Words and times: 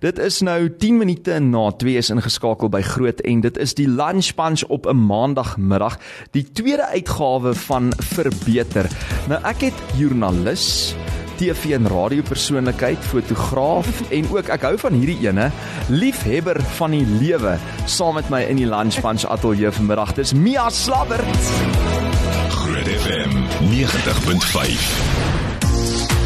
Dit 0.00 0.18
is 0.18 0.40
nou 0.40 0.70
10 0.78 0.96
minute 0.96 1.38
na 1.38 1.70
2 1.70 1.96
is 1.96 2.10
ingeskakel 2.10 2.70
by 2.72 2.80
Groot 2.82 3.20
en 3.20 3.40
dit 3.44 3.58
is 3.60 3.74
die 3.74 3.88
Lunch 3.88 4.34
Punch 4.34 4.64
op 4.68 4.86
'n 4.86 4.96
maandagmiddag, 5.06 5.98
die 6.30 6.46
tweede 6.52 6.86
uitgawe 6.86 7.54
van 7.54 7.92
Verbeter. 7.96 8.88
Nou 9.28 9.40
ek 9.44 9.60
het 9.60 9.74
joernalis 9.96 10.94
TV 11.36 11.74
en 11.74 11.88
radiopersoonlikheid, 11.88 12.98
fotograaf 12.98 14.10
en 14.10 14.28
ook 14.30 14.48
ek 14.48 14.62
hou 14.62 14.78
van 14.78 14.92
hierdie 14.92 15.26
ene, 15.26 15.50
liefhebber 15.88 16.62
van 16.78 16.90
die 16.90 17.06
lewe, 17.06 17.58
saam 17.86 18.14
met 18.14 18.30
my 18.30 18.42
in 18.42 18.56
die 18.56 18.68
Lunch 18.68 19.00
Punch 19.00 19.24
ateljee 19.24 19.70
vanmiddag. 19.70 20.14
Dis 20.14 20.32
Mia 20.32 20.70
Slabbert. 20.70 21.52
Groot 22.48 22.86
FM 22.86 23.30
90.5. 23.70 25.41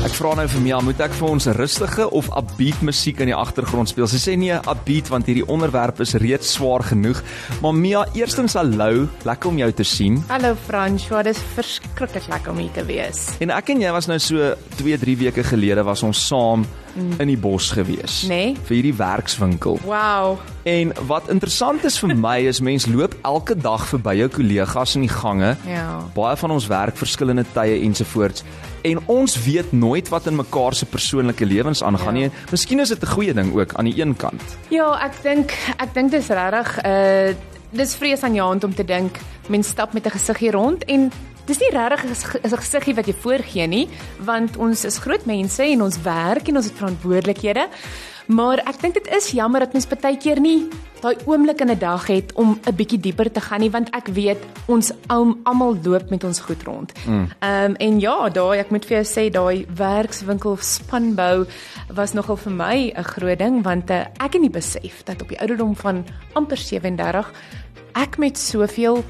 Ek 0.07 0.15
vra 0.15 0.37
nou 0.39 0.45
vir 0.47 0.63
Mia, 0.63 0.77
moet 0.87 1.01
ek 1.03 1.17
vir 1.19 1.27
ons 1.27 1.49
rustige 1.57 2.05
of 2.15 2.29
upbeat 2.39 2.79
musiek 2.87 3.19
in 3.25 3.33
die 3.33 3.35
agtergrond 3.35 3.91
speel? 3.91 4.07
Sy 4.07 4.21
sê 4.23 4.37
nee, 4.39 4.55
upbeat 4.55 5.11
want 5.11 5.27
hierdie 5.27 5.43
onderwerp 5.51 5.99
is 6.05 6.15
reeds 6.23 6.53
swaar 6.55 6.85
genoeg. 6.87 7.25
Maar 7.65 7.75
Mia, 7.75 8.05
eerstens 8.15 8.55
hallo, 8.55 9.09
lekker 9.27 9.51
om 9.51 9.59
jou 9.59 9.71
te 9.75 9.89
sien. 9.97 10.21
Hallo 10.31 10.55
François, 10.69 11.27
dit 11.27 11.35
is 11.35 11.43
verskriklik 11.59 12.31
lekker 12.31 12.55
om 12.55 12.63
hier 12.63 12.71
te 12.79 12.87
wees. 12.87 13.33
En 13.43 13.51
ek 13.57 13.75
en 13.75 13.83
jy 13.83 13.95
was 13.99 14.07
nou 14.07 14.21
so 14.23 14.53
2, 14.79 15.01
3 15.03 15.17
weke 15.25 15.43
gelede 15.51 15.83
was 15.91 16.07
ons 16.07 16.23
saam 16.31 16.63
in 16.97 17.29
die 17.29 17.37
bos 17.37 17.73
gewees. 17.77 18.23
Nee. 18.31 18.55
Vir 18.69 18.77
hierdie 18.79 18.95
werkswinkel. 18.97 19.81
Wow. 19.85 20.39
En 20.67 20.95
wat 21.11 21.29
interessant 21.33 21.85
is 21.85 21.99
vir 22.01 22.15
my 22.17 22.39
is 22.49 22.63
mense 22.65 22.89
loop 22.91 23.19
elke 23.27 23.59
dag 23.59 23.85
verby 23.91 24.17
jou 24.23 24.31
kollegas 24.39 24.97
in 24.97 25.05
die 25.05 25.13
gange. 25.13 25.57
Ja. 25.69 26.01
Baie 26.15 26.39
van 26.41 26.57
ons 26.57 26.71
werk 26.73 26.97
verskillende 26.97 27.45
tye 27.53 27.83
ensovoorts 27.83 28.47
en 28.91 29.01
ons 29.07 29.37
weet 29.45 29.73
nooit 29.73 30.09
wat 30.09 30.27
in 30.27 30.37
mekaar 30.37 30.75
se 30.75 30.87
persoonlike 30.87 31.45
lewens 31.47 31.83
aangaan 31.83 32.15
Ja. 32.17 32.21
nie. 32.21 32.31
Miskien 32.51 32.81
is 32.81 32.89
dit 32.89 33.03
'n 33.03 33.07
goeie 33.07 33.35
ding 33.35 33.55
ook 33.55 33.75
aan 33.75 33.85
die 33.85 34.01
een 34.01 34.17
kant. 34.17 34.43
Ja, 34.71 34.99
ek 35.05 35.23
dink 35.23 35.51
ek 35.79 35.95
dink 35.95 36.11
dis 36.11 36.29
regtig 36.29 36.79
uh 36.85 37.35
dis 37.73 37.95
vrees 37.97 38.23
aan 38.23 38.35
jou 38.35 38.47
hand 38.49 38.65
om 38.65 38.75
te 38.75 38.85
dink 38.85 39.19
mens 39.49 39.69
stap 39.69 39.93
met 39.93 40.07
'n 40.07 40.11
gesiggie 40.11 40.51
rond 40.51 40.85
en 40.85 41.11
dis 41.47 41.59
nie 41.59 41.71
regtig 41.71 42.05
'n 42.05 42.47
'n 42.47 42.57
gesiggie 42.57 42.95
wat 42.95 43.07
jy 43.07 43.15
voorgee 43.21 43.67
nie, 43.67 43.89
want 44.19 44.57
ons 44.57 44.85
is 44.85 44.99
groot 44.99 45.27
mense 45.27 45.63
en 45.63 45.83
ons 45.83 46.01
werk 46.03 46.49
en 46.49 46.57
ons 46.57 46.65
het 46.65 46.75
verantwoordelikhede. 46.75 47.69
Maar 48.27 48.59
ek 48.67 48.81
dink 48.81 48.95
dit 48.95 49.07
is 49.15 49.31
jammer 49.31 49.61
dat 49.61 49.73
mens 49.73 49.87
baie 49.87 50.19
keer 50.19 50.41
nie 50.41 50.67
daai 51.01 51.17
oomblik 51.27 51.61
in 51.61 51.71
'n 51.71 51.79
dag 51.79 52.07
het 52.07 52.33
om 52.35 52.59
'n 52.67 52.75
bietjie 52.75 53.01
dieper 53.01 53.31
te 53.33 53.41
gaan 53.41 53.61
nie 53.61 53.71
want 53.71 53.91
ek 53.91 54.07
weet 54.07 54.39
ons 54.67 54.93
almal 55.07 55.77
loop 55.85 56.11
met 56.11 56.25
ons 56.25 56.41
goed 56.41 56.63
rond. 56.63 56.93
Ehm 57.41 57.71
um, 57.71 57.75
en 57.77 58.01
ja, 58.01 58.29
daai 58.29 58.59
ek 58.59 58.71
moet 58.71 58.85
vir 58.85 59.03
jou 59.03 59.05
sê 59.05 59.31
daai 59.31 59.67
werkswinkel 59.77 60.51
of 60.51 60.63
spanbou 60.63 61.47
was 61.95 62.13
nogal 62.13 62.37
vir 62.37 62.53
my 62.53 62.93
'n 62.97 63.05
groot 63.05 63.39
ding 63.39 63.63
want 63.63 63.91
uh, 63.91 64.07
ek 64.19 64.33
het 64.33 64.41
nie 64.41 64.51
besef 64.51 65.03
dat 65.05 65.23
op 65.23 65.29
die 65.29 65.39
ouderdom 65.39 65.77
van 65.77 66.05
amper 66.33 66.57
37 66.57 67.33
ek 67.95 68.19
met 68.19 68.39
soveel 68.39 69.05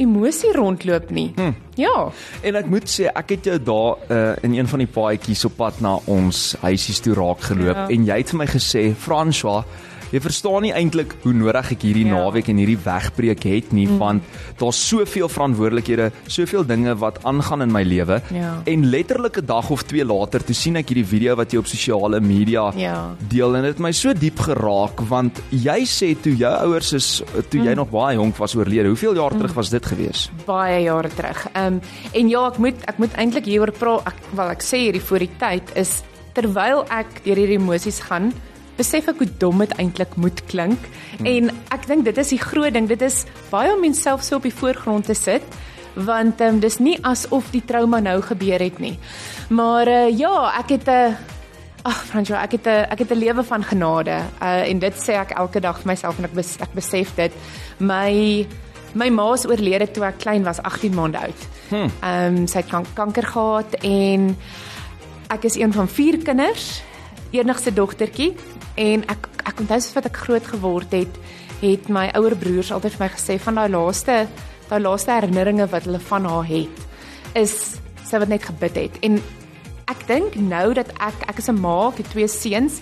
emosie 0.00 0.50
rondloop 0.56 1.10
nie. 1.14 1.28
Hm. 1.36 1.52
Ja. 1.80 2.10
En 2.42 2.56
ek 2.60 2.66
moet 2.72 2.88
sê 2.90 3.06
ek 3.12 3.30
het 3.36 3.44
jou 3.50 3.58
daar 3.62 3.96
uh, 4.10 4.32
in 4.42 4.54
een 4.58 4.68
van 4.68 4.78
die 4.82 4.88
paadjies 4.90 5.44
op 5.48 5.56
pad 5.60 5.80
na 5.80 5.94
ons 6.10 6.56
huisies 6.64 7.00
toe 7.04 7.14
raak 7.14 7.40
geloop 7.50 7.76
Ja. 7.76 7.86
en 7.88 8.04
jy 8.08 8.16
het 8.20 8.30
vir 8.34 8.38
my 8.42 8.46
gesê 8.50 8.82
François 8.96 9.64
Jy 10.10 10.20
verstaan 10.20 10.62
nie 10.62 10.72
eintlik 10.74 11.14
hoe 11.22 11.32
nodig 11.32 11.70
ek 11.72 11.82
hierdie 11.82 12.06
Ja. 12.06 12.14
naweek 12.18 12.48
en 12.48 12.56
hierdie 12.56 12.78
wegbreek 12.84 13.42
het 13.44 13.72
nie 13.72 13.86
mm. 13.86 13.98
want 13.98 14.22
daar's 14.58 14.80
soveel 14.88 15.28
verantwoordelikhede, 15.28 16.10
soveel 16.26 16.64
dinge 16.66 16.94
wat 16.98 17.20
aangaan 17.24 17.62
in 17.62 17.72
my 17.72 17.82
lewe. 17.82 18.20
Ja. 18.34 18.62
En 18.66 18.84
letterlik 18.90 19.36
'n 19.38 19.46
dag 19.46 19.70
of 19.70 19.82
twee 19.84 20.04
later 20.04 20.42
toe 20.44 20.54
sien 20.54 20.76
ek 20.76 20.88
hierdie 20.88 21.06
video 21.06 21.36
wat 21.36 21.52
jy 21.52 21.58
op 21.58 21.66
sosiale 21.66 22.20
media 22.20 22.72
Ja. 22.76 23.14
deel 23.28 23.54
en 23.56 23.62
dit 23.62 23.70
het 23.72 23.78
my 23.78 23.92
so 23.92 24.12
diep 24.12 24.38
geraak 24.38 25.00
want 25.08 25.40
jy 25.50 25.84
sê 25.86 26.14
toe 26.20 26.36
jou 26.36 26.54
ouers 26.66 26.92
is 26.92 27.22
toe 27.48 27.60
jy 27.62 27.74
nog 27.74 27.90
baie 27.90 28.16
jonk 28.16 28.36
was 28.36 28.54
oorlede. 28.56 28.88
Hoeveel 28.88 29.14
jaar 29.14 29.30
terug 29.30 29.54
was 29.54 29.70
dit 29.70 29.86
gewees? 29.86 30.30
baie 30.46 30.82
jare 30.82 31.08
terug. 31.08 31.46
Ehm 31.54 31.66
um, 31.74 31.80
en 32.12 32.28
ja, 32.28 32.46
ek 32.46 32.58
moet 32.58 32.74
ek 32.86 32.98
moet 32.98 33.12
eintlik 33.16 33.44
hieroor 33.44 33.72
praat. 33.72 34.06
Ek 34.06 34.14
wel 34.34 34.48
ek 34.50 34.62
sê 34.62 34.76
hierdie 34.76 35.00
voor 35.02 35.18
die 35.18 35.30
tyd 35.38 35.62
is 35.76 36.02
terwyl 36.32 36.84
ek 36.90 37.22
deur 37.24 37.36
hierdie 37.36 37.58
emosies 37.58 38.00
gaan, 38.00 38.32
besef 38.80 39.10
ek 39.12 39.22
hoe 39.22 39.30
dom 39.42 39.64
dit 39.64 39.74
eintlik 39.78 40.16
moet 40.16 40.44
klink. 40.50 40.88
Hmm. 41.18 41.26
En 41.26 41.50
ek 41.76 41.86
dink 41.90 42.06
dit 42.08 42.22
is 42.22 42.32
die 42.34 42.40
groot 42.40 42.72
ding. 42.74 42.88
Dit 42.90 43.04
is 43.06 43.24
baie 43.52 43.74
om 43.74 43.84
menself 43.84 44.24
so 44.26 44.40
op 44.40 44.48
die 44.48 44.54
voorgrond 44.54 45.10
te 45.10 45.18
sit 45.18 45.44
want 45.94 46.40
um, 46.40 46.60
dis 46.62 46.78
nie 46.78 46.94
asof 47.02 47.50
die 47.50 47.64
trauma 47.66 47.98
nou 48.00 48.20
gebeur 48.22 48.62
het 48.62 48.78
nie. 48.78 48.94
Maar 49.50 49.88
uh, 49.90 50.06
ja, 50.14 50.34
ek 50.60 50.78
het 50.78 50.86
'n 50.86 51.10
uh, 51.10 51.28
Ag 51.82 52.02
Franjo, 52.04 52.34
ek 52.36 52.52
het 52.52 52.66
'n 52.66 52.86
ek 52.92 52.98
het 52.98 53.10
'n 53.10 53.18
lewe 53.18 53.42
van 53.42 53.62
genade. 53.64 54.16
Uh 54.42 54.68
en 54.68 54.78
dit 54.78 54.94
sê 54.94 55.12
ek 55.16 55.30
elke 55.30 55.60
dag 55.60 55.78
vir 55.80 55.86
myself 55.86 56.18
en 56.18 56.24
ek 56.24 56.34
bes, 56.34 56.56
ek 56.60 56.74
besef 56.74 57.14
dit. 57.16 57.32
My 57.78 58.46
my 58.92 59.08
ma 59.08 59.32
is 59.32 59.46
oorlede 59.46 59.90
toe 59.90 60.04
ek 60.04 60.18
klein 60.18 60.44
was, 60.44 60.62
18 60.62 60.94
maande 60.94 61.18
oud. 61.18 61.40
Ehm 61.70 62.36
um, 62.36 62.46
sy 62.46 62.58
het 62.58 62.68
kan, 62.68 62.84
kanker 62.94 63.26
gehad 63.26 63.74
en 63.82 64.36
ek 65.28 65.44
is 65.44 65.56
een 65.56 65.72
van 65.72 65.88
vier 65.88 66.18
kinders, 66.18 66.82
enigste 67.32 67.72
dogtertjie 67.74 68.34
en 68.76 69.04
ek 69.08 69.28
ek 69.44 69.60
onthou 69.60 69.80
soos 69.80 69.96
wat 69.96 70.06
ek 70.06 70.22
groot 70.26 70.46
geword 70.46 70.92
het, 70.92 71.20
het 71.60 71.88
my 71.88 72.10
ouer 72.14 72.36
broers 72.36 72.72
altyd 72.72 72.96
vir 72.96 73.04
my 73.06 73.10
gesê 73.16 73.38
van 73.40 73.60
daai 73.60 73.68
laaste 73.68 74.26
daai 74.70 74.80
laaste 74.80 75.12
herinneringe 75.12 75.66
wat 75.70 75.84
hulle 75.84 75.98
van 75.98 76.24
haar 76.24 76.48
het 76.48 76.86
is 77.34 77.76
sy 78.04 78.18
wat 78.18 78.28
net 78.28 78.46
gebid 78.48 78.76
het 78.76 78.98
en 79.06 79.20
ek 79.90 80.06
dink 80.06 80.36
nou 80.38 80.70
dat 80.78 80.90
ek 81.02 81.26
ek 81.28 81.38
is 81.42 81.48
'n 81.50 81.58
ma, 81.60 81.88
ek 81.88 81.98
het 81.98 82.10
twee 82.10 82.28
seuns, 82.28 82.80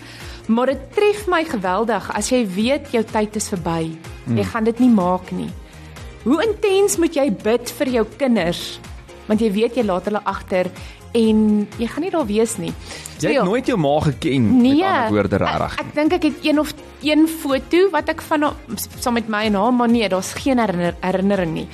maar 0.48 0.66
dit 0.66 0.80
tref 0.94 1.26
my 1.28 1.44
geweldig 1.44 2.10
as 2.16 2.30
jy 2.30 2.46
weet 2.46 2.92
jou 2.92 3.02
tyd 3.04 3.36
is 3.36 3.48
verby. 3.48 3.96
Jy 4.28 4.44
gaan 4.44 4.64
dit 4.64 4.78
nie 4.80 4.90
maak 4.90 5.30
nie. 5.32 5.50
Hoe 6.24 6.42
intens 6.42 6.96
moet 6.98 7.14
jy 7.14 7.30
bid 7.30 7.70
vir 7.70 7.88
jou 7.88 8.04
kinders? 8.18 8.80
Want 9.26 9.40
jy 9.40 9.52
weet 9.52 9.76
jy 9.76 9.84
laat 9.84 10.04
hulle 10.04 10.24
agter 10.24 10.70
en 11.12 11.68
jy 11.78 11.86
gaan 11.86 12.02
nie 12.02 12.10
daar 12.10 12.26
wees 12.26 12.56
nie. 12.56 12.72
Jy 13.18 13.28
het 13.28 13.38
ja. 13.38 13.44
nooit 13.44 13.66
jou 13.66 13.78
ma 13.78 14.00
geken 14.00 14.50
Nee, 14.60 14.74
met 14.76 14.84
ander 14.84 15.12
woorde 15.12 15.36
regtig. 15.36 15.78
Ek, 15.78 15.86
ek 15.86 15.94
dink 15.94 16.12
ek 16.12 16.22
het 16.22 16.44
een 16.46 16.58
of 16.58 16.74
een 17.02 17.28
foto 17.28 17.90
wat 17.90 18.08
ek 18.08 18.22
van 18.22 18.52
saam 18.98 19.18
met 19.18 19.28
my 19.28 19.44
en 19.48 19.54
haar, 19.54 19.72
maar 19.74 19.88
nee, 19.88 20.08
daar's 20.08 20.32
geen 20.32 20.58
herinner, 20.58 20.94
herinnering 21.00 21.54
nie. 21.54 21.68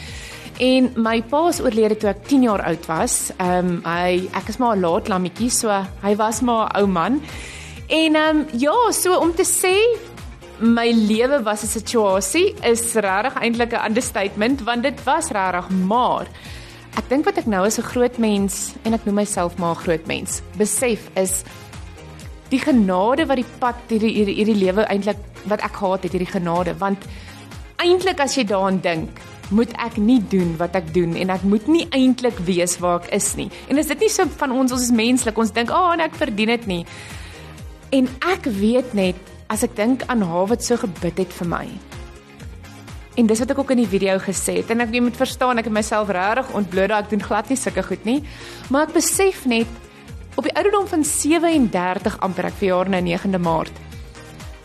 En 0.63 0.93
my 1.03 1.23
pa 1.23 1.49
is 1.51 1.61
oorlede 1.61 1.97
toe 1.99 2.13
ek 2.13 2.27
10 2.31 2.43
jaar 2.47 2.63
oud 2.63 2.87
was. 2.87 3.33
Ehm 3.37 3.75
um, 3.75 3.79
hy 3.85 4.29
ek 4.33 4.49
is 4.49 4.59
maar 4.63 4.77
'n 4.77 4.81
laat 4.81 5.09
lammetjie, 5.09 5.51
so 5.51 5.69
hy 6.03 6.17
was 6.17 6.41
maar 6.41 6.71
'n 6.71 6.77
ou 6.81 6.87
man. 6.87 7.21
En 7.89 8.15
ehm 8.15 8.37
um, 8.37 8.47
ja, 8.59 8.93
so 8.93 9.19
om 9.19 9.35
te 9.35 9.45
sê 9.45 9.75
my 10.59 10.91
lewe 10.91 11.43
was 11.43 11.63
'n 11.63 11.67
situasie 11.67 12.55
is 12.63 12.95
regtig 12.95 13.35
eintlik 13.43 13.73
'n 13.73 13.87
understatement 13.89 14.63
want 14.63 14.83
dit 14.83 15.05
was 15.05 15.29
regtig 15.29 15.69
maar 15.71 16.27
ek 16.97 17.09
dink 17.09 17.27
wat 17.27 17.39
ek 17.39 17.47
nou 17.47 17.65
as 17.67 17.79
'n 17.79 17.91
groot 17.91 18.19
mens 18.19 18.75
en 18.85 18.95
ek 18.95 19.05
noem 19.07 19.15
myself 19.15 19.59
maar 19.59 19.75
'n 19.75 19.85
groot 19.85 20.07
mens 20.07 20.43
besef 20.57 21.11
is 21.17 21.45
die 22.55 22.61
genade 22.61 23.27
wat 23.27 23.41
die 23.41 23.53
pad 23.59 23.77
hierdie 23.89 24.13
hierdie, 24.15 24.37
hierdie 24.39 24.61
lewe 24.61 24.87
eintlik 24.87 25.21
wat 25.51 25.63
ek 25.65 25.79
gehad 25.81 26.07
het 26.07 26.13
hierdie 26.13 26.31
genade. 26.31 26.75
Want 26.81 27.07
eintlik 27.83 28.21
as 28.23 28.37
jy 28.39 28.47
daaraan 28.49 28.81
dink 28.85 29.23
moet 29.53 29.75
ek 29.83 29.99
nie 30.01 30.21
doen 30.33 30.55
wat 30.61 30.77
ek 30.79 30.89
doen 30.95 31.17
en 31.21 31.31
ek 31.35 31.43
moet 31.45 31.67
nie 31.69 31.85
eintlik 31.93 32.39
wees 32.49 32.79
waar 32.81 33.03
ek 33.03 33.11
is 33.19 33.35
nie. 33.37 33.51
En 33.69 33.79
is 33.79 33.91
dit 33.93 34.07
nie 34.07 34.13
so 34.13 34.25
van 34.41 34.55
ons 34.55 34.73
ons 34.73 34.87
is 34.87 34.95
menslik 34.95 35.39
ons 35.39 35.53
dink 35.53 35.71
ag 35.71 35.91
oh, 35.91 35.97
nee 35.99 36.07
ek 36.07 36.17
verdien 36.21 36.55
dit 36.55 36.67
nie. 36.71 36.83
En 37.93 38.09
ek 38.31 38.49
weet 38.61 38.95
net 38.97 39.19
as 39.53 39.67
ek 39.67 39.77
dink 39.77 40.07
aan 40.09 40.25
haar 40.25 40.49
wat 40.55 40.65
so 40.65 40.81
gebid 40.81 41.21
het 41.21 41.37
vir 41.41 41.51
my 41.51 41.67
En 43.15 43.27
dis 43.31 43.39
wat 43.39 43.51
ek 43.55 43.61
ook 43.63 43.71
in 43.71 43.85
die 43.85 43.91
video 43.91 44.17
gesê 44.19 44.57
het 44.59 44.71
en 44.75 44.83
ek 44.83 44.95
jy 44.95 45.01
moet 45.05 45.19
verstaan 45.19 45.61
ek 45.61 45.69
het 45.69 45.77
myself 45.77 46.11
regtig 46.15 46.51
ontbloot 46.59 46.91
dat 46.91 47.05
ek 47.05 47.13
doen 47.13 47.23
glad 47.23 47.51
nie 47.51 47.59
sulke 47.59 47.85
goed 47.87 48.03
nie. 48.09 48.21
Maar 48.75 48.89
ek 48.89 48.97
besef 48.97 49.45
net 49.47 49.71
op 50.35 50.47
die 50.49 50.55
ouderdom 50.59 50.89
van 50.91 51.05
37 51.07 52.19
amper 52.27 52.51
ek 52.51 52.59
verjaar 52.59 52.91
nou 52.91 53.03
9de 53.07 53.39
Maart. 53.39 53.79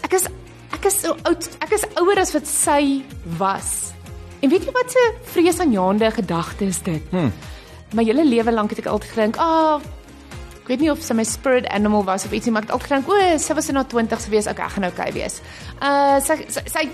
Ek 0.07 0.17
is 0.17 0.25
ek 0.73 0.87
is 0.89 0.97
so 1.03 1.13
oud, 1.27 1.45
ek 1.61 1.75
is 1.77 1.85
ouer 1.99 2.21
as 2.21 2.33
wat 2.33 2.49
sy 2.49 3.03
was. 3.37 3.91
En 4.41 4.49
weet 4.49 4.65
jy 4.65 4.73
wat 4.73 4.93
se 4.93 5.05
vreesaanjaende 5.33 6.09
gedagte 6.15 6.69
is 6.71 6.81
dit? 6.85 7.05
Hm. 7.11 7.29
My 7.93 8.05
hele 8.07 8.25
lewe 8.25 8.53
lank 8.53 8.73
het 8.73 8.81
ek 8.81 8.89
altyd 8.89 9.11
gedink, 9.11 9.37
"Ag, 9.37 9.81
oh, 9.83 10.61
ek 10.61 10.67
weet 10.67 10.79
nie 10.79 10.91
of 10.91 11.01
sy 11.03 11.13
my 11.13 11.23
spirit 11.23 11.67
animal 11.67 12.03
was 12.03 12.25
of 12.25 12.31
ietsie, 12.31 12.51
maar 12.51 12.63
ek 12.63 12.69
het 12.69 12.75
altyd 12.79 12.89
gedink, 12.89 13.09
"O, 13.09 13.37
sy 13.37 13.53
was 13.53 13.69
in 13.69 13.75
haar 13.75 13.89
20's 13.89 14.25
gewees, 14.25 14.47
okay, 14.47 14.65
ek 14.65 14.71
gaan 14.71 14.81
nou 14.81 14.91
okay 14.91 15.11
wees." 15.11 15.41
Uh 15.81 16.19
sy 16.19 16.45
sy, 16.47 16.61
sy 16.65 16.89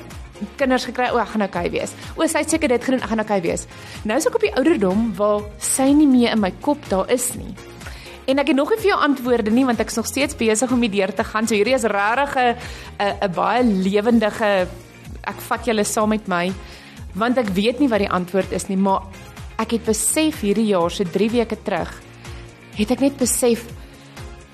kinders 0.57 0.85
gekry, 0.85 1.09
o, 1.13 1.19
ek 1.21 1.31
gaan 1.33 1.45
okay 1.47 1.69
wees. 1.73 1.93
O, 2.15 2.25
sy 2.27 2.43
het 2.43 2.49
seker 2.49 2.69
dit 2.69 2.83
gedoen, 2.83 3.01
ek 3.03 3.11
gaan 3.13 3.23
okay 3.23 3.41
wees. 3.41 3.67
Nou 4.03 4.17
is 4.17 4.27
ek 4.27 4.35
op 4.35 4.45
die 4.45 4.53
ouderdom 4.55 5.13
waar 5.17 5.45
sy 5.59 5.91
nie 5.93 6.07
meer 6.07 6.35
in 6.35 6.43
my 6.43 6.51
kop 6.61 6.83
daar 6.89 7.09
is 7.13 7.33
nie. 7.35 7.53
En 8.25 8.41
ek 8.41 8.49
het 8.49 8.57
nog 8.57 8.71
nie 8.73 8.79
vir 8.81 8.89
jou 8.89 9.01
antwoorde 9.05 9.51
nie 9.53 9.65
want 9.67 9.79
ek 9.79 9.91
is 9.93 9.99
nog 9.99 10.07
steeds 10.09 10.37
besig 10.37 10.71
om 10.71 10.81
hierdeur 10.81 11.13
te 11.13 11.23
gaan. 11.23 11.47
So 11.47 11.55
hierdie 11.55 11.75
is 11.77 11.85
regtig 11.85 12.35
'n 12.35 12.55
'n 13.21 13.31
baie 13.33 13.63
lewendige 13.63 14.67
ek 15.23 15.41
vat 15.41 15.65
julle 15.65 15.83
saam 15.83 16.09
met 16.09 16.27
my 16.27 16.51
want 17.13 17.37
ek 17.37 17.49
weet 17.55 17.79
nie 17.79 17.87
wat 17.87 17.99
die 17.99 18.09
antwoord 18.09 18.51
is 18.51 18.67
nie, 18.67 18.77
maar 18.77 19.03
ek 19.57 19.71
het 19.71 19.85
besef 19.85 20.41
hierdie 20.41 20.67
jaar 20.67 20.91
so 20.91 21.03
3 21.03 21.29
weke 21.31 21.57
terug 21.63 22.01
het 22.75 22.91
ek 22.91 22.99
net 22.99 23.17
besef 23.17 23.63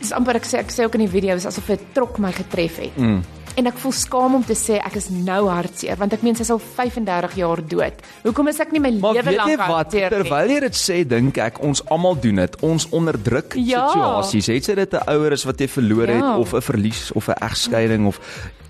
dis 0.02 0.12
amper 0.12 0.36
ek 0.36 0.46
sê 0.46 0.60
ek 0.62 0.74
sê 0.74 0.86
ook 0.86 0.98
in 0.98 1.06
die 1.06 1.12
video 1.12 1.36
is 1.36 1.46
asof 1.46 1.70
'n 1.70 1.80
trok 1.94 2.20
my 2.20 2.32
getref 2.32 2.78
het. 2.78 2.98
Mm. 2.98 3.24
En 3.60 3.68
ek 3.68 3.78
voel 3.84 3.92
skaam 3.92 4.36
om 4.36 4.44
te 4.48 4.56
sê 4.56 4.78
ek 4.80 4.96
is 4.96 5.10
nou 5.12 5.50
hartseer 5.52 5.98
want 6.00 6.14
ek 6.16 6.22
meen 6.24 6.36
sy 6.36 6.46
is 6.46 6.52
al 6.54 6.60
35 6.64 7.34
jaar 7.36 7.60
dood. 7.68 7.98
Hoekom 8.24 8.48
is 8.48 8.60
ek 8.64 8.72
nie 8.72 8.80
my 8.80 8.90
lewe 8.96 9.34
lank 9.36 9.60
hartseer 9.60 10.10
nie? 10.10 10.22
terwyl 10.24 10.54
jy 10.54 10.60
dit 10.62 10.78
sê, 10.80 11.02
dink 11.08 11.38
ek 11.38 11.60
ons 11.62 11.82
almal 11.92 12.16
doen 12.24 12.36
dit. 12.36 12.56
Ons 12.64 12.88
onderdruk 12.96 13.54
Ja. 13.60 13.88
situasies. 13.92 14.48
Het 14.48 14.64
sy 14.66 14.76
dit 14.76 14.94
'n 14.94 15.04
ouer 15.10 15.34
is 15.34 15.44
wat 15.44 15.60
jy 15.60 15.68
verloor 15.68 16.08
het 16.08 16.24
Ja. 16.24 16.38
of 16.38 16.54
'n 16.54 16.62
verlies 16.62 17.12
of 17.14 17.28
'n 17.28 17.36
egskeiding 17.42 18.08
of 18.08 18.20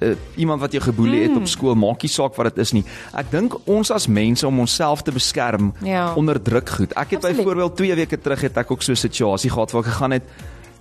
uh, 0.01 0.15
iemand 0.35 0.61
wat 0.61 0.71
jou 0.71 0.81
geboelie 0.83 1.21
het 1.21 1.31
Mm. 1.31 1.37
op 1.37 1.47
skool, 1.47 1.75
maak 1.75 2.01
nie 2.01 2.09
saak 2.09 2.35
wat 2.35 2.55
dit 2.55 2.57
is 2.57 2.71
nie. 2.73 2.83
Ek 3.13 3.29
dink 3.31 3.53
ons 3.67 3.91
as 3.91 4.07
mense 4.07 4.47
om 4.47 4.59
onsself 4.59 5.03
te 5.03 5.11
beskerm 5.11 5.73
Ja. 5.83 6.13
onderdruk 6.15 6.69
goed. 6.69 6.93
Ek 6.97 7.11
het 7.11 7.21
byvoorbeeld 7.21 7.75
2 7.77 7.95
weke 7.95 8.17
terug 8.19 8.41
het 8.41 8.57
ek 8.57 8.71
ook 8.71 8.81
so 8.81 8.91
'n 8.91 8.95
situasie 8.95 9.49
gehad 9.51 9.71
waar 9.71 9.83
ek 9.85 9.91
gegaan 9.91 10.11
het 10.11 10.23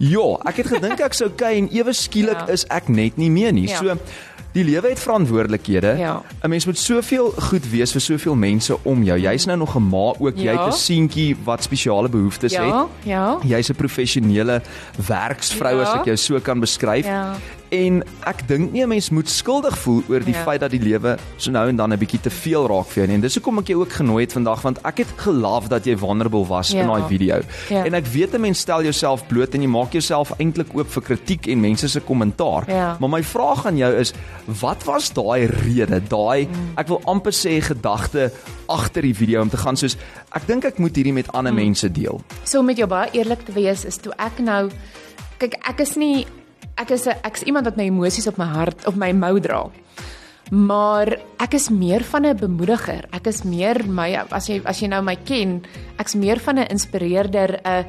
Ja, 0.00 0.26
ek 0.48 0.62
het 0.62 0.70
gedink 0.72 1.00
ek's 1.04 1.20
okay 1.26 1.58
en 1.60 1.68
ewe 1.76 1.92
skielik 1.92 2.46
Ja. 2.46 2.52
is 2.54 2.64
ek 2.72 2.88
net 2.88 3.18
nie 3.20 3.28
meer 3.30 3.52
nie. 3.52 3.68
Ja. 3.68 3.76
So 3.82 3.96
die 4.52 4.64
lewe 4.64 4.88
het 4.88 4.98
verantwoordelikhede. 5.00 5.96
Ja. 5.98 6.22
'n 6.42 6.48
Mens 6.48 6.66
moet 6.66 6.78
soveel 6.78 7.30
goed 7.38 7.70
wees 7.70 7.92
vir 7.92 8.00
soveel 8.00 8.34
mense 8.34 8.76
om 8.82 9.02
jou. 9.02 9.18
Jy's 9.18 9.44
nou 9.46 9.58
nog 9.58 9.76
'n 9.76 9.82
ma 9.88 10.12
ook. 10.18 10.36
Jy 10.36 10.42
Ja. 10.44 10.64
het 10.64 10.74
'n 10.74 10.76
seentjie 10.76 11.36
wat 11.44 11.62
spesiale 11.62 12.08
behoeftes 12.08 12.52
Ja, 12.52 12.64
het. 12.66 12.88
ja. 13.02 13.38
Jy's 13.44 13.68
'n 13.70 13.74
professionele 13.76 14.62
werksvrou 15.08 15.76
Ja. 15.76 15.82
as 15.82 15.94
ek 15.98 16.04
jou 16.04 16.16
so 16.16 16.40
kan 16.40 16.60
beskryf. 16.60 17.04
Ja. 17.06 17.34
En 17.70 18.02
ek 18.26 18.48
dink 18.48 18.72
nie 18.72 18.82
'n 18.82 18.88
mens 18.88 19.10
moet 19.10 19.28
skuldig 19.28 19.78
voel 19.78 20.02
oor 20.08 20.24
die 20.24 20.34
Ja. 20.34 20.42
feit 20.42 20.60
dat 20.60 20.70
die 20.70 20.80
lewe 20.82 21.16
so 21.36 21.50
nou 21.50 21.68
en 21.68 21.76
dan 21.76 21.92
'n 21.92 21.98
bietjie 21.98 22.20
te 22.20 22.30
veel 22.30 22.66
raak 22.66 22.86
vir 22.86 22.94
jou 22.94 23.06
nie. 23.06 23.14
En 23.14 23.20
dis 23.20 23.34
hoekom 23.34 23.58
ek 23.58 23.66
jou 23.68 23.80
ook 23.80 23.92
genooi 23.92 24.24
het 24.24 24.32
vandag 24.32 24.62
want 24.62 24.78
ek 24.84 24.98
het 24.98 25.06
geloof 25.16 25.68
dat 25.68 25.84
jy 25.84 25.96
vulnerable 25.96 26.46
was 26.46 26.70
Ja. 26.72 26.80
in 26.80 26.86
daai 26.86 27.02
video. 27.08 27.40
Ja. 27.68 27.84
En 27.84 27.94
ek 27.94 28.06
weet 28.06 28.34
'n 28.34 28.40
mens 28.40 28.58
stel 28.58 28.82
jouself 28.82 29.26
bloot 29.28 29.54
en 29.54 29.60
jy 29.62 29.68
maak 29.68 29.92
jouself 29.92 30.32
eintlik 30.38 30.66
oop 30.74 30.90
vir 30.90 31.02
kritiek 31.02 31.46
en 31.46 31.60
mense 31.60 31.88
se 31.88 32.00
kommentaar. 32.00 32.64
Ja. 32.68 32.96
Maar 33.00 33.08
my 33.10 33.22
vraag 33.22 33.66
aan 33.66 33.76
jou 33.76 33.94
is 33.94 34.12
wat 34.60 34.84
was 34.84 35.12
daai 35.12 35.46
rede, 35.46 36.00
daai 36.08 36.46
Mm. 36.46 36.78
ek 36.78 36.88
wil 36.88 37.00
amper 37.06 37.32
sê 37.32 37.60
gedagte 37.60 38.32
agter 38.68 39.02
die 39.02 39.14
video 39.14 39.42
om 39.42 39.50
te 39.50 39.56
gaan 39.56 39.76
soos 39.76 39.96
ek 40.34 40.46
dink 40.46 40.64
ek 40.64 40.78
moet 40.78 40.94
hierdie 40.96 41.12
met 41.12 41.26
Mm. 41.26 41.34
ander 41.38 41.52
mense 41.54 41.88
deel. 41.92 42.20
So 42.44 42.62
met 42.62 42.76
jou 42.76 42.86
baie 42.88 43.10
eerlik 43.12 43.44
te 43.44 43.52
wees 43.52 43.84
is 43.84 43.98
toe 43.98 44.12
ek 44.18 44.38
nou 44.40 44.70
kyk 45.38 45.54
ek 45.68 45.80
is 45.80 45.96
nie 45.96 46.26
ek 46.76 46.90
is 46.90 47.06
'n 47.06 47.14
ek's 47.24 47.42
iemand 47.42 47.64
wat 47.64 47.76
my 47.76 47.84
emosies 47.84 48.26
op 48.26 48.38
my 48.38 48.46
hart 48.46 48.86
op 48.86 48.96
my 48.96 49.12
mou 49.12 49.38
dra. 49.40 49.70
Maar 50.50 51.18
ek 51.38 51.54
is 51.54 51.68
meer 51.70 52.02
van 52.02 52.26
'n 52.26 52.36
bemoediger. 52.36 53.06
Ek 53.12 53.26
is 53.26 53.44
meer 53.44 53.84
my 53.86 54.14
as 54.30 54.48
jy 54.48 54.60
as 54.64 54.80
jy 54.80 54.88
nou 54.88 55.02
my 55.02 55.16
ken, 55.16 55.62
ek's 55.98 56.14
meer 56.14 56.38
van 56.40 56.58
'n 56.58 56.66
inspireerder, 56.70 57.60
'n 57.64 57.84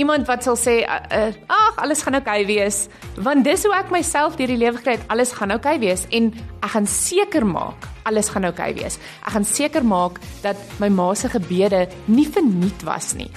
iemand 0.00 0.26
wat 0.28 0.44
sal 0.46 0.56
sê 0.56 0.82
uh, 0.84 1.00
uh, 1.12 1.32
ag 1.52 1.80
alles 1.84 2.02
gaan 2.04 2.16
oukei 2.18 2.42
okay 2.42 2.46
wees, 2.48 2.86
want 3.20 3.44
dis 3.44 3.64
hoe 3.66 3.74
ek 3.76 3.90
myself 3.94 4.36
deur 4.38 4.52
die 4.52 4.60
lewe 4.60 4.80
gekry 4.80 4.96
het, 4.98 5.08
alles 5.12 5.34
gaan 5.36 5.52
oukei 5.54 5.76
okay 5.76 5.82
wees 5.82 6.06
en 6.10 6.30
ek 6.62 6.70
gaan 6.76 6.88
seker 6.88 7.46
maak 7.46 7.88
alles 8.08 8.30
gaan 8.32 8.48
oukei 8.48 8.70
okay 8.72 8.78
wees. 8.82 8.98
Ek 9.22 9.36
gaan 9.36 9.46
seker 9.46 9.84
maak 9.86 10.20
dat 10.42 10.58
my 10.82 10.88
ma 10.92 11.12
se 11.14 11.30
gebede 11.32 11.86
nie 12.08 12.26
verniet 12.26 12.86
was 12.88 13.12
nie. 13.18 13.30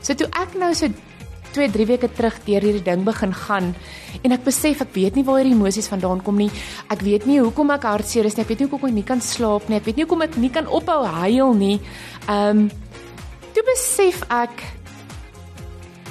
So 0.00 0.16
toe 0.16 0.28
ek 0.40 0.56
nou 0.58 0.72
so 0.74 0.90
2, 1.54 1.66
3 1.74 1.86
weke 1.88 2.10
terug 2.14 2.36
deur 2.46 2.62
hierdie 2.62 2.84
ding 2.86 3.02
begin 3.06 3.32
gaan 3.34 3.72
en 4.22 4.34
ek 4.34 4.44
besef 4.46 4.82
ek 4.84 4.92
weet 4.94 5.16
nie 5.18 5.24
waar 5.26 5.40
hierdie 5.40 5.56
emosies 5.56 5.90
vandaan 5.90 6.22
kom 6.26 6.38
nie. 6.38 6.50
Ek 6.92 7.02
weet 7.06 7.26
nie 7.26 7.40
hoekom 7.40 7.72
ek 7.74 7.88
hartseer 7.88 8.28
is 8.28 8.36
nie. 8.36 8.44
Ek 8.44 8.52
weet 8.52 8.62
nie 8.62 8.68
hoekom 8.68 8.90
ek 8.90 8.98
nie 9.00 9.08
kan 9.08 9.24
slaap 9.24 9.66
nie. 9.68 9.80
Ek 9.80 9.88
weet 9.88 9.98
nie 9.98 10.06
hoekom 10.06 10.26
ek 10.26 10.38
nie 10.42 10.52
kan 10.54 10.70
ophou 10.70 11.02
huil 11.06 11.56
nie. 11.58 11.80
Ehm 12.28 12.66
um, 12.66 12.70
toe 13.50 13.64
besef 13.66 14.20
ek 14.30 14.62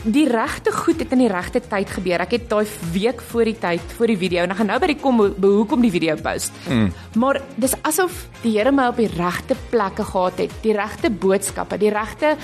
die 0.07 0.27
regte 0.29 0.71
goed 0.71 1.01
het 1.01 1.11
in 1.11 1.23
die 1.25 1.31
regte 1.31 1.59
tyd 1.59 1.89
gebeur. 1.91 2.23
Ek 2.23 2.37
het 2.37 2.47
daai 2.51 2.67
week 2.93 3.21
voor 3.31 3.49
die 3.49 3.57
tyd, 3.59 3.83
voor 3.97 4.11
die 4.11 4.17
video 4.19 4.45
en 4.45 4.53
ek 4.53 4.61
gaan 4.61 4.71
nou 4.71 4.79
by 4.79 4.89
die 4.93 4.99
kom 5.01 5.19
hoekom 5.19 5.83
die 5.83 5.91
video 5.91 6.15
post. 6.23 6.55
Mm. 6.69 6.87
Maar 7.19 7.41
dis 7.59 7.75
asof 7.87 8.25
die 8.43 8.55
Here 8.55 8.71
my 8.71 8.89
op 8.93 9.01
die 9.01 9.09
regte 9.11 9.57
plekke 9.71 10.05
gehad 10.07 10.39
het, 10.39 10.55
die 10.63 10.75
regte 10.75 11.11
boodskappe, 11.11 11.79
die 11.81 11.91
regte 11.91 12.35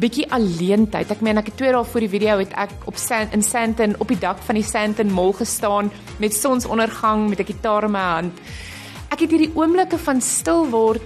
bietjie 0.00 0.26
alleentyd. 0.32 1.12
Ek 1.12 1.22
meen 1.22 1.38
ek 1.38 1.52
het 1.52 1.60
2 1.60 1.76
dae 1.76 1.86
voor 1.92 2.06
die 2.06 2.10
video 2.10 2.38
het 2.40 2.52
ek 2.58 2.74
op 2.90 2.98
Sand, 2.98 3.34
in 3.36 3.44
Sandton 3.44 3.94
op 4.02 4.10
die 4.10 4.18
dak 4.18 4.42
van 4.46 4.58
die 4.58 4.66
Sandton 4.66 5.12
Mall 5.14 5.34
gestaan 5.38 5.92
met 6.18 6.34
sonsondergang 6.34 7.28
met 7.30 7.40
'n 7.40 7.52
gitaar 7.52 7.84
in 7.84 7.92
my 7.92 8.06
hand. 8.18 8.34
Ek 9.10 9.20
het 9.20 9.30
hierdie 9.30 9.52
oomblikke 9.54 9.98
van 9.98 10.20
stil 10.20 10.66
word 10.70 11.02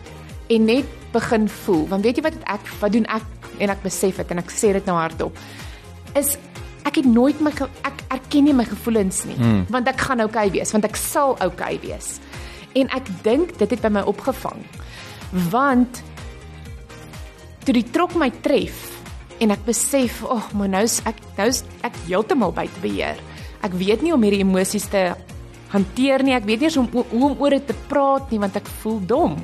en 0.49 0.65
net 0.65 0.85
begin 1.13 1.49
voel. 1.49 1.89
Want 1.89 2.05
weet 2.05 2.17
jy 2.17 2.23
wat 2.23 2.41
ek 2.45 2.65
wat 2.81 2.93
doen 2.93 3.07
ek 3.07 3.25
en 3.59 3.71
ek 3.71 3.83
besef 3.83 4.17
dit 4.17 4.31
en 4.31 4.39
ek 4.39 4.51
sê 4.51 4.73
dit 4.73 4.87
nou 4.87 4.97
hardop 4.97 5.37
is 6.19 6.37
ek 6.85 7.01
het 7.01 7.09
nooit 7.09 7.41
my 7.41 7.53
ek 7.87 8.03
erken 8.13 8.49
nie 8.49 8.57
my 8.57 8.67
gevoelens 8.69 9.25
nie 9.29 9.37
hmm. 9.39 9.67
want 9.73 9.89
ek 9.89 10.03
gaan 10.05 10.25
oukei 10.25 10.49
okay 10.49 10.57
wees 10.59 10.75
want 10.75 10.87
ek 10.89 10.99
sal 11.01 11.37
oukei 11.39 11.77
okay 11.77 11.81
wees. 11.83 12.19
En 12.75 12.91
ek 12.95 13.09
dink 13.23 13.55
dit 13.61 13.71
het 13.71 13.83
by 13.85 13.93
my 14.01 14.05
opgevang 14.11 14.61
want 15.51 16.03
toe 17.65 17.75
die 17.75 17.87
trok 17.95 18.15
my 18.21 18.29
tref 18.45 18.91
en 19.43 19.55
ek 19.55 19.65
besef 19.67 20.21
ag 20.25 20.37
oh, 20.37 20.51
maar 20.59 20.71
nou's 20.71 21.01
ek 21.09 21.19
nou's 21.39 21.65
ek 21.87 21.97
heeltemal 22.07 22.53
buite 22.55 22.83
beheer. 22.85 23.19
Ek 23.65 23.73
weet 23.81 24.05
nie 24.05 24.13
om 24.15 24.23
hierdie 24.23 24.45
emosies 24.45 24.87
te 24.93 25.09
hanteer 25.73 26.23
nie 26.23 26.37
ek 26.37 26.47
weet 26.47 26.63
nie 26.63 26.69
eens 26.71 26.79
hoe, 26.79 27.07
hoe 27.11 27.31
om 27.33 27.41
oor 27.43 27.57
dit 27.57 27.67
te 27.67 27.77
praat 27.91 28.31
nie 28.31 28.43
want 28.43 28.61
ek 28.61 28.69
voel 28.83 29.01
dom. 29.09 29.41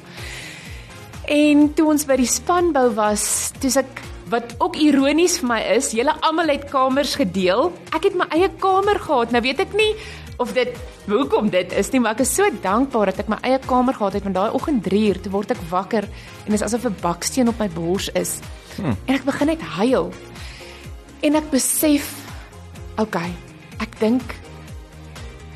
En 1.30 1.66
toe 1.74 1.88
ons 1.92 2.06
by 2.06 2.16
die 2.20 2.30
spanbou 2.30 2.88
was 2.96 3.24
toe 3.62 3.72
ek 3.80 3.99
wat 4.30 4.54
ook 4.62 4.76
ironies 4.78 5.40
vir 5.40 5.48
my 5.50 5.60
is, 5.74 5.90
julle 5.96 6.14
almal 6.26 6.52
het 6.52 6.68
kamers 6.70 7.16
gedeel. 7.18 7.72
Ek 7.96 8.06
het 8.06 8.16
my 8.18 8.28
eie 8.34 8.48
kamer 8.62 9.00
gehad. 9.02 9.34
Nou 9.34 9.42
weet 9.42 9.62
ek 9.66 9.74
nie 9.78 9.92
of 10.40 10.54
dit 10.56 10.76
hoekom 11.10 11.50
dit 11.52 11.72
is 11.76 11.90
nie, 11.92 12.00
maar 12.00 12.14
ek 12.16 12.22
is 12.24 12.32
so 12.32 12.46
dankbaar 12.62 13.10
dat 13.10 13.24
ek 13.24 13.32
my 13.32 13.40
eie 13.44 13.58
kamer 13.66 13.96
gehad 13.98 14.16
het 14.16 14.24
want 14.24 14.38
daai 14.38 14.54
oggend 14.56 14.86
3uur 14.86 15.20
toe 15.20 15.32
word 15.34 15.52
ek 15.52 15.64
wakker 15.68 16.06
en 16.06 16.48
dit 16.48 16.56
is 16.56 16.64
asof 16.64 16.86
'n 16.86 16.96
baksteen 17.02 17.48
op 17.48 17.58
my 17.58 17.68
bors 17.68 18.08
is. 18.14 18.38
Hmm. 18.76 18.96
En 19.06 19.14
ek 19.14 19.24
begin 19.24 19.46
net 19.46 19.60
huil. 19.60 20.12
En 21.20 21.34
ek 21.34 21.50
besef, 21.50 22.14
okay, 22.96 23.30
ek 23.80 23.98
dink 24.00 24.22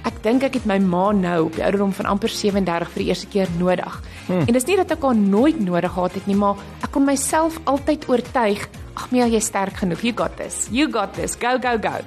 ek 0.05 0.21
dink 0.23 0.43
ek 0.43 0.59
het 0.59 0.67
my 0.69 0.79
ma 0.79 1.13
nou 1.17 1.47
op 1.47 1.57
die 1.57 1.65
ouderdom 1.65 1.93
van 1.97 2.07
amper 2.07 2.29
37 2.29 2.93
vir 2.93 3.03
die 3.03 3.09
eerste 3.09 3.29
keer 3.33 3.49
nodig. 3.59 4.01
Hmm. 4.27 4.45
En 4.45 4.53
dis 4.53 4.67
nie 4.69 4.77
dat 4.77 4.93
ek 4.93 5.03
haar 5.03 5.17
nooit 5.17 5.61
nodig 5.61 5.93
gehad 5.97 6.15
het 6.15 6.27
nie, 6.27 6.37
maar 6.37 6.61
ek 6.85 6.93
kon 6.93 7.07
myself 7.09 7.59
altyd 7.65 8.09
oortuig, 8.09 8.69
ag 8.95 9.11
Mia, 9.11 9.27
jy's 9.27 9.49
sterk 9.51 9.81
genoeg. 9.81 10.05
You 10.05 10.15
got 10.17 10.37
this. 10.37 10.69
You 10.71 10.91
got 10.93 11.15
this. 11.15 11.37
Go 11.41 11.59
go 11.59 11.79
go. 11.81 12.05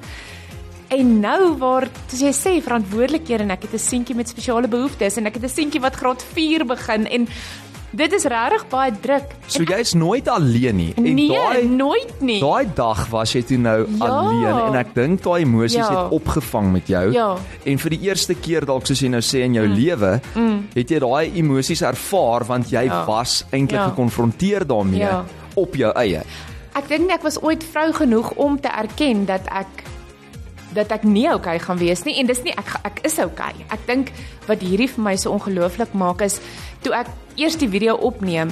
En 0.88 1.18
nou 1.20 1.58
waar, 1.60 1.90
soos 2.08 2.22
jy 2.24 2.32
sê, 2.32 2.54
verantwoordelikhede 2.64 3.44
en 3.44 3.52
ek 3.52 3.66
het 3.68 3.74
'n 3.74 3.80
seentjie 3.80 4.16
met 4.16 4.30
spesiale 4.30 4.68
behoeftes 4.68 5.18
en 5.18 5.26
ek 5.26 5.36
het 5.36 5.44
'n 5.44 5.50
seentjie 5.50 5.82
wat 5.82 5.96
graad 5.96 6.24
4 6.24 6.66
begin 6.66 7.08
en 7.08 7.28
dit 7.98 8.14
is 8.14 8.26
regtig 8.30 8.66
baie 8.70 8.92
druk. 9.02 9.32
So 9.50 9.66
jy's 9.66 9.94
nooit 9.98 10.28
alleen 10.30 10.76
nie. 10.78 10.90
En 11.00 11.08
nee, 11.18 11.28
daai 11.32 11.66
nooit 11.70 12.20
nie. 12.22 12.40
daai 12.44 12.68
dag 12.78 13.08
was 13.10 13.34
jy 13.34 13.42
toe 13.48 13.58
nou 13.58 13.78
Ja. 13.88 14.06
alleen 14.06 14.60
en 14.68 14.76
ek 14.76 14.94
dink 14.96 15.24
daai 15.24 15.42
emosies 15.42 15.82
Ja. 15.82 15.90
het 16.04 16.12
opgevang 16.12 16.72
met 16.72 16.88
jou. 16.88 17.12
Ja. 17.12 17.36
En 17.66 17.78
vir 17.80 17.90
die 17.90 18.00
eerste 18.02 18.36
keer 18.36 18.66
dalk 18.66 18.86
soos 18.86 19.00
jy 19.02 19.10
nou 19.10 19.22
sê 19.22 19.42
in 19.46 19.54
jou 19.54 19.66
mm. 19.68 19.74
lewe, 19.74 20.22
mm. 20.36 20.68
het 20.76 20.90
jy 20.90 21.00
daai 21.00 21.32
emosies 21.36 21.82
ervaar 21.82 22.46
want 22.46 22.70
jy 22.70 22.84
Ja. 22.86 23.06
was 23.06 23.44
eintlik 23.52 23.80
Ja. 23.80 23.90
gekonfronteer 23.90 24.68
daarmee 24.68 25.00
Ja. 25.00 25.24
op 25.56 25.76
jou 25.76 25.92
eie. 25.96 26.22
Ek 26.76 26.88
dink 26.88 27.10
ek 27.12 27.24
was 27.24 27.42
ooit 27.42 27.64
vrou 27.64 27.92
genoeg 27.94 28.32
om 28.36 28.60
te 28.62 28.68
erken 28.70 29.26
dat 29.26 29.42
ek 29.50 29.68
dat 30.74 30.92
ek 30.92 31.04
nie 31.04 31.26
okay 31.34 31.58
gaan 31.60 31.78
wees 31.78 32.04
nie 32.06 32.20
en 32.20 32.28
dis 32.28 32.44
nie 32.44 32.54
ek 32.54 32.76
ek 32.84 33.00
is 33.08 33.18
okay. 33.24 33.54
Ek 33.74 33.80
dink 33.88 34.12
wat 34.48 34.62
hierdie 34.62 34.90
vir 34.90 35.04
my 35.04 35.16
so 35.16 35.32
ongelooflik 35.32 35.94
maak 35.94 36.22
is 36.22 36.40
toe 36.82 36.94
ek 36.94 37.08
eers 37.36 37.58
die 37.58 37.70
video 37.70 37.96
opneem. 37.96 38.52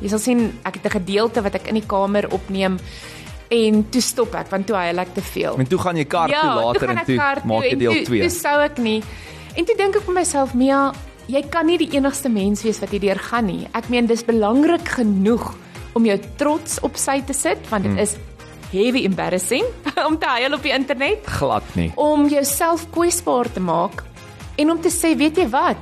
Jy 0.00 0.08
sal 0.08 0.22
sien 0.22 0.58
ek 0.64 0.80
het 0.80 0.84
'n 0.86 0.96
gedeelte 1.00 1.42
wat 1.42 1.54
ek 1.54 1.68
in 1.68 1.74
die 1.74 1.86
kamer 1.86 2.30
opneem 2.32 2.78
en 3.50 3.82
toe 3.90 4.00
stop 4.00 4.34
ek 4.34 4.50
want 4.50 4.66
toe 4.66 4.76
hy 4.76 4.94
ek 4.94 5.14
te 5.14 5.22
veel. 5.22 5.58
En 5.58 5.66
toe 5.66 5.78
gaan 5.78 5.96
jy 5.96 6.04
kar 6.04 6.30
ja, 6.30 6.40
toe 6.40 6.64
later 6.64 6.88
gaan 6.88 6.98
en 6.98 7.04
toe 7.04 7.16
kar 7.16 7.40
maak 7.44 7.64
jy 7.64 7.76
deel 7.76 7.92
toe- 7.92 8.04
2. 8.04 8.20
Toe 8.20 8.30
sou 8.30 8.60
ek 8.60 8.78
nie. 8.78 9.02
En 9.56 9.64
toe 9.64 9.76
dink 9.76 9.96
ek 9.96 10.02
vir 10.02 10.14
myself, 10.14 10.54
Mia, 10.54 10.92
jy 11.26 11.42
kan 11.50 11.66
nie 11.66 11.78
die 11.78 11.90
enigste 11.96 12.28
mens 12.28 12.62
wees 12.62 12.80
wat 12.80 12.90
hierdeur 12.90 13.18
gaan 13.18 13.46
nie. 13.46 13.68
Ek 13.74 13.88
meen 13.88 14.06
dis 14.06 14.22
belangrik 14.24 14.88
genoeg 14.88 15.54
om 15.94 16.06
jou 16.06 16.18
trots 16.36 16.78
op 16.86 16.96
sy 16.96 17.20
te 17.26 17.34
sit 17.34 17.58
want 17.70 17.82
dit 17.82 17.92
hmm. 17.92 17.98
is 17.98 18.16
heavy 18.70 19.04
embarrassing 19.04 19.66
om 20.08 20.18
te 20.18 20.26
huil 20.26 20.54
op 20.54 20.62
die 20.62 20.72
internet, 20.74 21.26
Glad 21.26 21.66
nie. 21.74 21.90
om 21.96 22.28
jouself 22.30 22.86
kwesbaar 22.94 23.50
te 23.52 23.60
maak 23.60 24.04
en 24.56 24.70
om 24.70 24.80
te 24.80 24.92
sê, 24.92 25.16
weet 25.16 25.40
jy 25.40 25.48
wat? 25.50 25.80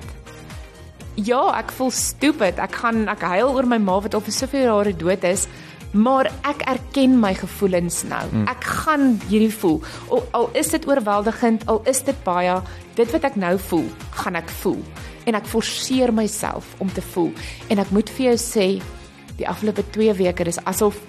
Ja, 1.19 1.41
ek 1.59 1.73
voel 1.75 1.91
stupid. 1.91 2.61
Ek 2.63 2.77
gaan 2.79 3.09
ek 3.11 3.25
huil 3.27 3.51
oor 3.57 3.67
my 3.67 3.79
ma 3.83 3.97
wat 4.05 4.15
al 4.15 4.23
vir 4.23 4.35
soveel 4.37 4.69
jare 4.69 4.93
dood 4.95 5.25
is, 5.27 5.49
maar 5.97 6.29
ek 6.47 6.63
erken 6.71 7.17
my 7.19 7.33
gevoelens 7.35 8.05
nou. 8.07 8.23
Hmm. 8.31 8.45
Ek 8.53 8.63
gaan 8.85 9.17
hierdie 9.27 9.51
voel. 9.55 9.81
Al, 10.15 10.23
al 10.37 10.51
is 10.61 10.71
dit 10.75 10.87
oorweldigend, 10.87 11.67
al 11.67 11.83
is 11.91 12.05
dit 12.07 12.19
baie, 12.27 12.55
dit 12.99 13.11
wat 13.17 13.25
ek 13.33 13.39
nou 13.41 13.57
voel, 13.71 13.87
gaan 14.21 14.39
ek 14.39 14.53
voel. 14.61 14.79
En 15.27 15.35
ek 15.35 15.49
forceer 15.51 16.13
myself 16.15 16.71
om 16.79 16.93
te 16.95 17.03
voel. 17.13 17.33
En 17.73 17.83
ek 17.83 17.91
moet 17.91 18.11
vir 18.15 18.31
jou 18.31 18.37
sê, 18.41 18.69
die 19.41 19.49
afgelope 19.49 19.83
2 19.95 20.15
weke, 20.23 20.47
dis 20.49 20.61
asof 20.67 21.01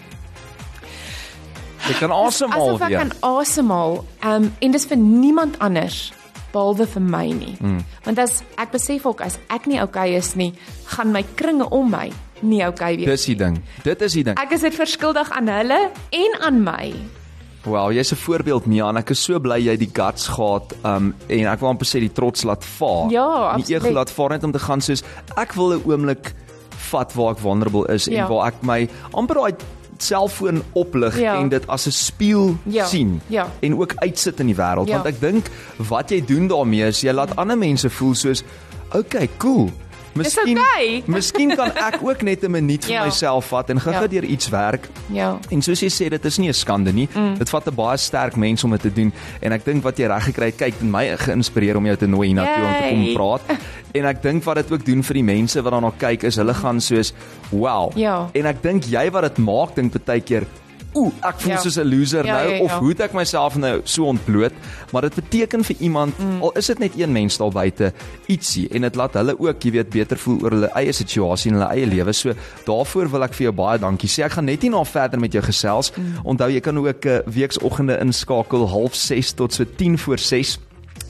Jy 1.89 1.95
kan 1.97 2.11
asemhaal 2.13 2.67
Asof 2.67 2.81
ek 2.85 2.91
weer. 2.91 2.99
kan 2.99 3.11
asemhaal. 3.25 3.95
Ehm 4.21 4.43
um, 4.43 4.49
en 4.61 4.73
dis 4.75 4.83
vir 4.85 4.97
niemand 4.99 5.55
anders 5.59 6.11
behalwe 6.53 6.87
vir 6.87 7.01
my 7.01 7.25
nie. 7.31 7.55
Mm. 7.61 7.83
Want 8.05 8.19
as 8.19 8.43
ek 8.57 8.71
besef 8.71 9.05
ook 9.05 9.21
as 9.21 9.37
ek 9.49 9.65
nie 9.67 9.81
okay 9.81 10.15
is 10.15 10.35
nie, 10.35 10.53
gaan 10.95 11.11
my 11.11 11.23
kringe 11.35 11.69
om 11.69 11.89
my 11.91 12.11
nie 12.41 12.63
okay 12.67 12.95
wees. 12.97 13.05
Dis 13.05 13.25
die 13.25 13.35
ding. 13.35 13.61
Dit 13.83 14.01
is 14.01 14.13
die 14.13 14.23
ding. 14.23 14.37
Ek 14.39 14.51
is 14.51 14.61
dit 14.61 14.73
verskuldig 14.73 15.29
aan 15.31 15.47
hulle 15.47 15.89
en 16.11 16.41
aan 16.41 16.63
my. 16.63 16.93
Wow, 17.65 17.91
jy's 17.91 18.11
'n 18.13 18.15
voorbeeld 18.15 18.65
Mia 18.67 18.87
en 18.89 18.97
ek 18.97 19.09
is 19.11 19.19
so 19.23 19.37
bly 19.39 19.59
jy 19.59 19.75
die 19.77 19.89
guts 19.93 20.27
gehad 20.27 20.73
um 20.85 21.13
en 21.27 21.45
ek 21.47 21.59
wil 21.59 21.69
amper 21.69 21.85
sê 21.85 21.99
die 21.99 22.09
trots 22.13 22.43
laat 22.43 22.63
vaar. 22.63 23.11
Ja, 23.11 23.55
Die 23.57 23.75
ego 23.75 23.85
absoluut. 23.87 23.93
laat 23.95 24.09
vaar 24.11 24.29
net 24.29 24.43
om 24.43 24.51
te 24.51 24.59
gaan 24.59 24.81
soos 24.81 25.03
ek 25.37 25.53
wil 25.55 25.73
'n 25.73 25.83
oomblik 25.85 26.33
vat 26.89 27.13
waar 27.15 27.31
ek 27.31 27.37
vulnerable 27.39 27.85
is 27.93 28.05
Ja. 28.05 28.23
en 28.23 28.29
waar 28.31 28.47
ek 28.47 28.63
my 28.63 28.87
amper 29.13 29.35
daai 29.35 29.53
selfoon 30.03 30.63
oplig 30.73 31.19
Ja. 31.19 31.35
en 31.39 31.49
dit 31.49 31.67
as 31.67 31.85
'n 31.87 31.91
spieël 31.91 32.57
Ja, 32.63 32.85
sien 32.85 33.21
ja. 33.27 33.47
en 33.59 33.77
ook 33.79 33.93
uitsit 33.95 34.39
in 34.39 34.45
die 34.45 34.55
wêreld 34.55 34.87
Ja. 34.87 34.93
want 34.93 35.05
ek 35.05 35.19
dink 35.19 35.45
wat 35.77 36.09
jy 36.09 36.25
doen 36.25 36.47
daarmee 36.47 36.87
is 36.87 37.01
jy 37.01 37.11
laat 37.11 37.35
ander 37.35 37.57
mense 37.57 37.89
voel 37.89 38.15
soos 38.15 38.43
okay, 38.93 39.29
cool. 39.37 39.71
Miskien 40.23 40.57
okay. 40.59 41.03
miskien 41.17 41.55
kan 41.55 41.71
ek 41.75 41.99
ook 42.03 42.21
net 42.23 42.43
'n 42.43 42.51
minuut 42.51 42.83
vir 42.85 42.93
Ja. 42.93 43.03
myself 43.05 43.45
vat 43.49 43.69
en 43.69 43.79
gou-gou 43.79 44.01
Ja. 44.03 44.07
deur 44.07 44.23
iets 44.23 44.49
werk 44.49 44.89
Ja. 45.13 45.37
En 45.51 45.61
soos 45.61 45.79
jy 45.81 45.89
sê, 45.89 46.09
dit 46.09 46.25
is 46.25 46.37
nie 46.37 46.49
'n 46.49 46.53
skande 46.53 46.93
nie. 46.93 47.07
Mm. 47.15 47.37
Dit 47.37 47.49
vat 47.49 47.67
'n 47.67 47.75
baie 47.75 47.97
sterk 47.97 48.35
mens 48.35 48.63
om 48.63 48.71
dit 48.71 48.81
te 48.81 48.93
doen 48.93 49.13
en 49.41 49.51
ek 49.51 49.65
dink 49.65 49.83
wat 49.83 49.97
jy 49.97 50.05
reg 50.07 50.23
gekry 50.23 50.45
het, 50.45 50.57
kyk, 50.57 50.73
het 50.73 50.81
my 50.83 51.15
geïnspireer 51.17 51.75
om 51.77 51.85
jou 51.85 51.95
te 51.97 52.07
nooi 52.07 52.27
hiernatoe 52.27 52.63
om 52.65 52.73
te 52.73 52.89
kom 52.89 53.13
praat. 53.13 53.41
En 53.91 54.05
ek 54.05 54.21
dink 54.21 54.43
wat 54.43 54.55
dit 54.55 54.71
ook 54.71 54.85
doen 54.85 55.03
vir 55.03 55.13
die 55.13 55.23
mense 55.23 55.61
wat 55.61 55.71
daarna 55.73 55.91
kyk 55.97 56.23
is 56.23 56.35
hulle 56.35 56.53
gaan 56.53 56.79
soos, 56.81 57.13
"Wow." 57.51 57.91
Ja. 57.97 58.29
En 58.33 58.45
ek 58.45 58.61
dink 58.61 58.83
jy 58.85 59.09
wat 59.11 59.21
dit 59.23 59.37
maak 59.37 59.75
dink 59.75 59.93
baie 60.05 60.21
keer 60.21 60.45
Ooh, 60.93 61.11
ek 61.21 61.41
voel 61.41 61.51
Ja. 61.51 61.59
soos 61.61 61.77
'n 61.77 61.85
loser 61.85 62.25
Ja, 62.25 62.33
nou 62.33 62.49
ja, 62.49 62.55
ja. 62.55 62.61
of 62.63 62.71
hoe 62.71 62.89
het 62.89 62.99
ek 62.99 63.13
myself 63.13 63.55
nou 63.57 63.81
so 63.83 64.05
ontbloot? 64.05 64.53
Maar 64.91 65.01
dit 65.01 65.15
beteken 65.15 65.63
vir 65.63 65.75
iemand, 65.79 66.17
mm. 66.19 66.41
al 66.41 66.51
is 66.57 66.65
dit 66.65 66.79
net 66.79 66.91
een 66.97 67.11
mens 67.11 67.37
daar 67.37 67.51
buite, 67.51 67.93
ietsie 68.27 68.67
en 68.71 68.81
dit 68.81 68.95
laat 68.95 69.13
hulle 69.13 69.39
ook, 69.39 69.63
jy 69.63 69.71
weet, 69.71 69.89
beter 69.89 70.17
voel 70.17 70.39
oor 70.41 70.51
hulle 70.51 70.71
eie 70.73 70.91
situasie 70.91 71.51
en 71.51 71.57
hulle 71.59 71.69
eie 71.69 71.85
lewe. 71.85 72.13
So 72.13 72.33
daarvoor 72.65 73.09
wil 73.09 73.23
ek 73.23 73.33
vir 73.33 73.43
jou 73.43 73.53
baie 73.53 73.79
dankie 73.79 74.09
sê. 74.09 74.23
Ek 74.23 74.31
gaan 74.31 74.45
net 74.45 74.61
hierna 74.61 74.83
verder 74.83 75.19
met 75.19 75.31
jou 75.31 75.43
gesels. 75.43 75.91
Mm. 75.95 76.15
Onthou 76.23 76.49
jy 76.49 76.59
kan 76.59 76.77
ook 76.77 77.05
uh, 77.05 77.19
weeksoggende 77.25 77.99
inskakel 78.01 78.67
06:30 78.67 79.35
tot 79.35 79.53
so 79.53 79.65
10 79.77 79.97
voor 79.97 80.17
6. 80.17 80.59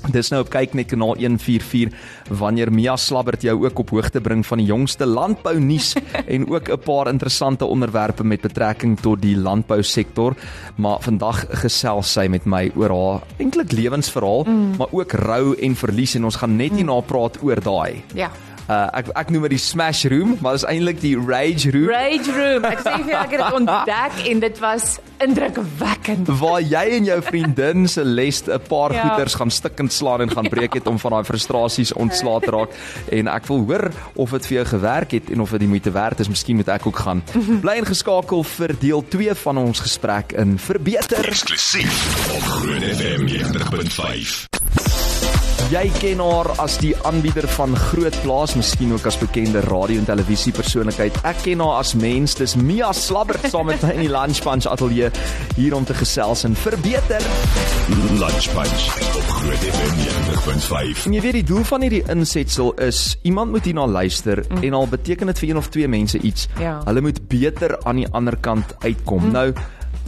Dis 0.07 0.31
nou 0.31 0.41
op 0.45 0.49
kyk 0.53 0.73
net 0.77 0.87
kanaal 0.93 1.17
144 1.19 2.37
wanneer 2.39 2.71
Mia 2.71 2.95
Slabbert 2.97 3.43
jou 3.43 3.57
ook 3.65 3.79
op 3.83 3.89
hoogte 3.89 4.21
bring 4.23 4.45
van 4.47 4.61
die 4.61 4.67
jongste 4.69 5.05
landbou 5.05 5.57
nuus 5.59 5.93
en 6.33 6.47
ook 6.47 6.69
'n 6.69 6.79
paar 6.85 7.07
interessante 7.11 7.65
onderwerpe 7.65 8.23
met 8.23 8.41
betrekking 8.41 8.99
tot 8.99 9.21
die 9.21 9.37
landbousektor. 9.37 10.35
Maar 10.75 11.01
vandag 11.01 11.45
gesels 11.49 12.11
sy 12.11 12.27
met 12.27 12.45
my 12.45 12.71
oor 12.75 12.89
haar 12.89 13.21
eintlik 13.37 13.71
lewensverhaal, 13.71 14.43
mm. 14.43 14.77
maar 14.77 14.91
ook 14.91 15.11
rou 15.11 15.55
en 15.55 15.75
verlies 15.75 16.15
en 16.15 16.23
ons 16.23 16.35
gaan 16.35 16.55
net 16.55 16.71
hierna 16.71 16.99
praat 17.01 17.37
oor 17.43 17.61
daai. 17.61 18.03
Ja. 18.13 18.31
Uh 18.69 18.85
ek 18.93 19.07
ek 19.17 19.29
noem 19.29 19.47
dit 19.47 19.57
die 19.57 19.65
smash 19.65 20.05
room, 20.05 20.37
maar 20.41 20.53
dit 20.53 20.61
is 20.61 20.69
eintlik 20.69 20.99
die 21.01 21.15
rage 21.17 21.71
room. 21.73 21.89
Rage 21.89 22.31
room. 22.31 22.65
Ek 22.69 22.79
sê 22.85 22.97
vir 23.01 23.09
jou 23.09 23.21
ek 23.23 23.31
het 23.31 23.41
dit 23.41 23.53
ontdek 23.59 24.19
en 24.29 24.39
dit 24.39 24.59
was 24.59 24.99
indrukwekkend. 25.19 26.27
waar 26.39 26.61
jy 26.61 26.83
en 26.97 27.03
jou 27.03 27.21
vriendin 27.21 27.87
se 27.87 28.03
les 28.05 28.41
'n 28.47 28.59
paar 28.67 28.93
Ja. 28.93 29.01
goeters 29.01 29.33
gaan 29.35 29.51
stikkend 29.51 29.93
slaan 29.93 30.21
en 30.21 30.31
gaan 30.31 30.49
breek 30.49 30.73
het 30.73 30.87
om 30.87 30.99
van 30.99 31.11
daai 31.11 31.23
frustrasies 31.23 31.93
ontslae 31.93 32.39
te 32.39 32.51
raak 32.51 32.69
en 33.11 33.27
ek 33.27 33.45
wil 33.47 33.65
hoor 33.67 33.91
of 34.15 34.29
dit 34.29 34.45
vir 34.47 34.55
jou 34.57 34.65
gewerk 34.65 35.11
het 35.11 35.29
en 35.29 35.41
of 35.41 35.49
dit 35.49 35.59
die 35.59 35.67
moeite 35.67 35.91
werd 35.91 36.19
is 36.19 36.27
miskien 36.29 36.55
moet 36.55 36.67
ek 36.67 36.85
ook 36.87 36.97
gaan 36.99 37.23
bly 37.61 37.75
ingeskakel 37.77 38.43
vir 38.43 38.75
deel 38.79 39.03
2 39.07 39.35
van 39.35 39.57
ons 39.57 39.79
gesprek 39.79 40.31
in 40.31 40.57
verbeter 40.59 41.27
Eksklusief 41.27 42.27
op 42.35 42.41
Groot 42.43 42.83
FM 42.83 43.25
90.5. 43.25 45.08
jy 45.69 45.83
ken 45.99 46.21
haar 46.23 46.47
as 46.63 46.79
die 46.81 46.95
aanbieder 47.05 47.45
van 47.53 47.75
groot 47.77 48.15
plaas 48.23 48.55
miskien 48.57 48.93
ook 48.95 49.05
as 49.05 49.19
bekende 49.21 49.61
radio 49.67 50.01
en 50.01 50.07
televisie 50.07 50.53
persoonlikheid 50.55 51.19
ek 51.29 51.43
ken 51.45 51.61
haar 51.61 51.83
as 51.83 51.93
mens 51.93 52.33
dis 52.39 52.55
Mia 52.57 52.89
Slabbert 52.95 53.45
saam 53.51 53.69
met 53.69 53.83
my 53.85 53.91
in 53.99 54.01
die 54.07 54.09
Lunch 54.09 54.41
Punch 54.41 54.65
ateljee 54.65 55.11
hier 55.59 55.77
om 55.77 55.85
te 55.85 55.93
gesels 55.93 56.41
en 56.49 56.57
verbeter 56.57 57.21
Lunch 58.17 58.49
Punch 58.55 58.83
op 59.19 59.29
Groot 59.37 59.63
FM 59.69 60.01
90.5. 60.01 61.05
En 61.05 61.13
jy 61.13 61.21
weet 61.23 61.37
die 61.39 61.47
doel 61.47 61.63
van 61.65 61.85
hierdie 61.85 62.03
insetsel 62.11 62.73
is 62.85 63.17
iemand 63.25 63.53
moet 63.53 63.65
hierna 63.69 63.85
luister 63.87 64.41
mm. 64.45 64.63
en 64.65 64.77
al 64.77 64.87
beteken 64.89 65.29
dit 65.31 65.41
vir 65.41 65.49
een 65.49 65.61
of 65.61 65.69
twee 65.73 65.87
mense 65.89 66.19
iets. 66.19 66.47
Ja. 66.59 66.79
Hulle 66.85 67.01
moet 67.05 67.21
beter 67.29 67.77
aan 67.83 68.01
die 68.01 68.09
ander 68.09 68.37
kant 68.37 68.73
uitkom. 68.85 69.29
Mm. 69.29 69.37
Nou 69.37 69.47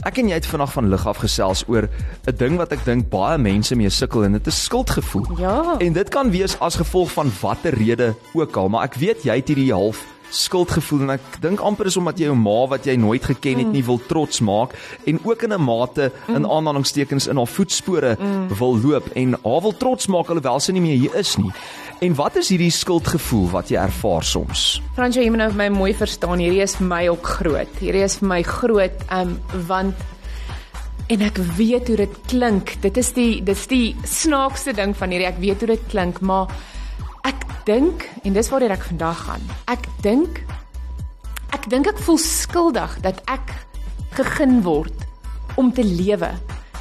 Ek 0.02 0.16
en 0.18 0.32
jy 0.32 0.34
het 0.34 0.46
vandag 0.50 0.72
van 0.74 0.88
lig 0.90 1.02
af 1.06 1.20
gesels 1.22 1.60
oor 1.70 1.86
'n 2.26 2.36
ding 2.36 2.56
wat 2.58 2.72
ek 2.72 2.84
dink 2.84 3.08
baie 3.08 3.38
mense 3.38 3.74
mee 3.76 3.90
sukkel 3.90 4.24
en 4.24 4.32
dit 4.32 4.46
is 4.46 4.64
skuldgevoel. 4.64 5.38
Ja. 5.38 5.78
En 5.78 5.92
dit 5.92 6.08
kan 6.08 6.30
wees 6.30 6.58
as 6.58 6.74
gevolg 6.74 7.12
van 7.12 7.30
watter 7.40 7.74
rede 7.74 8.14
ook 8.34 8.56
al, 8.56 8.68
maar 8.68 8.84
ek 8.84 8.94
weet 8.94 9.22
jy 9.22 9.36
het 9.36 9.48
hierdie 9.48 9.72
half 9.72 10.02
skuldgevoel 10.30 11.02
en 11.02 11.10
ek 11.10 11.20
dink 11.40 11.60
amper 11.60 11.86
is 11.86 11.96
omdat 11.96 12.18
jy 12.18 12.24
jou 12.24 12.36
ma 12.36 12.66
wat 12.66 12.84
jy 12.84 12.96
nooit 12.96 13.22
geken 13.22 13.58
het 13.58 13.72
nie 13.72 13.84
wil 13.84 14.00
trots 14.08 14.40
maak 14.40 14.74
en 15.06 15.20
ook 15.24 15.42
in 15.42 15.52
'n 15.52 15.60
mate 15.60 16.10
in 16.28 16.46
aanhalingstekens 16.46 17.28
in 17.28 17.36
haar 17.36 17.46
voetspore 17.46 18.16
wil 18.58 18.78
loop 18.80 19.06
en 19.14 19.36
haar 19.44 19.60
wil 19.62 19.76
trots 19.76 20.06
maak 20.06 20.28
alhoewel 20.28 20.60
sy 20.60 20.72
nie 20.72 20.80
meer 20.80 20.98
hier 20.98 21.14
is 21.14 21.36
nie. 21.36 21.52
En 22.00 22.14
wat 22.14 22.36
is 22.40 22.48
hierdie 22.48 22.72
skuldgevoel 22.72 23.48
wat 23.52 23.70
jy 23.70 23.78
ervaar 23.80 24.24
soms? 24.26 24.80
Fransjo, 24.96 25.22
jy 25.22 25.30
moet 25.30 25.42
nou 25.44 25.50
my 25.58 25.68
mooi 25.74 25.92
verstaan. 25.94 26.40
Hierdie 26.42 26.62
is 26.64 26.76
vir 26.78 26.88
my 26.90 27.02
ook 27.12 27.28
groot. 27.38 27.78
Hierdie 27.82 28.04
is 28.06 28.18
vir 28.20 28.28
my 28.32 28.40
groot 28.46 29.04
um 29.14 29.36
want 29.68 30.08
en 31.12 31.24
ek 31.26 31.38
weet 31.58 31.90
hoe 31.90 31.98
dit 32.04 32.18
klink. 32.30 32.76
Dit 32.82 32.96
is 32.96 33.12
die 33.16 33.42
dis 33.44 33.66
die 33.70 33.94
snaakste 34.08 34.74
ding 34.76 34.96
van 34.96 35.12
hierdie. 35.12 35.28
Ek 35.28 35.40
weet 35.42 35.64
hoe 35.64 35.72
dit 35.74 35.84
klink, 35.92 36.22
maar 36.24 36.50
ek 37.28 37.44
dink 37.68 38.08
en 38.24 38.34
dis 38.34 38.50
waar 38.50 38.66
ek 38.70 38.88
vandag 38.88 39.26
gaan. 39.26 39.46
Ek 39.70 39.86
dink 40.02 40.42
ek 41.52 41.68
dink 41.70 41.86
ek 41.86 42.00
voel 42.02 42.18
skuldig 42.18 42.96
dat 43.04 43.20
ek 43.30 43.52
gegeen 44.16 44.62
word 44.64 45.06
om 45.60 45.70
te 45.72 45.84
lewe 45.84 46.32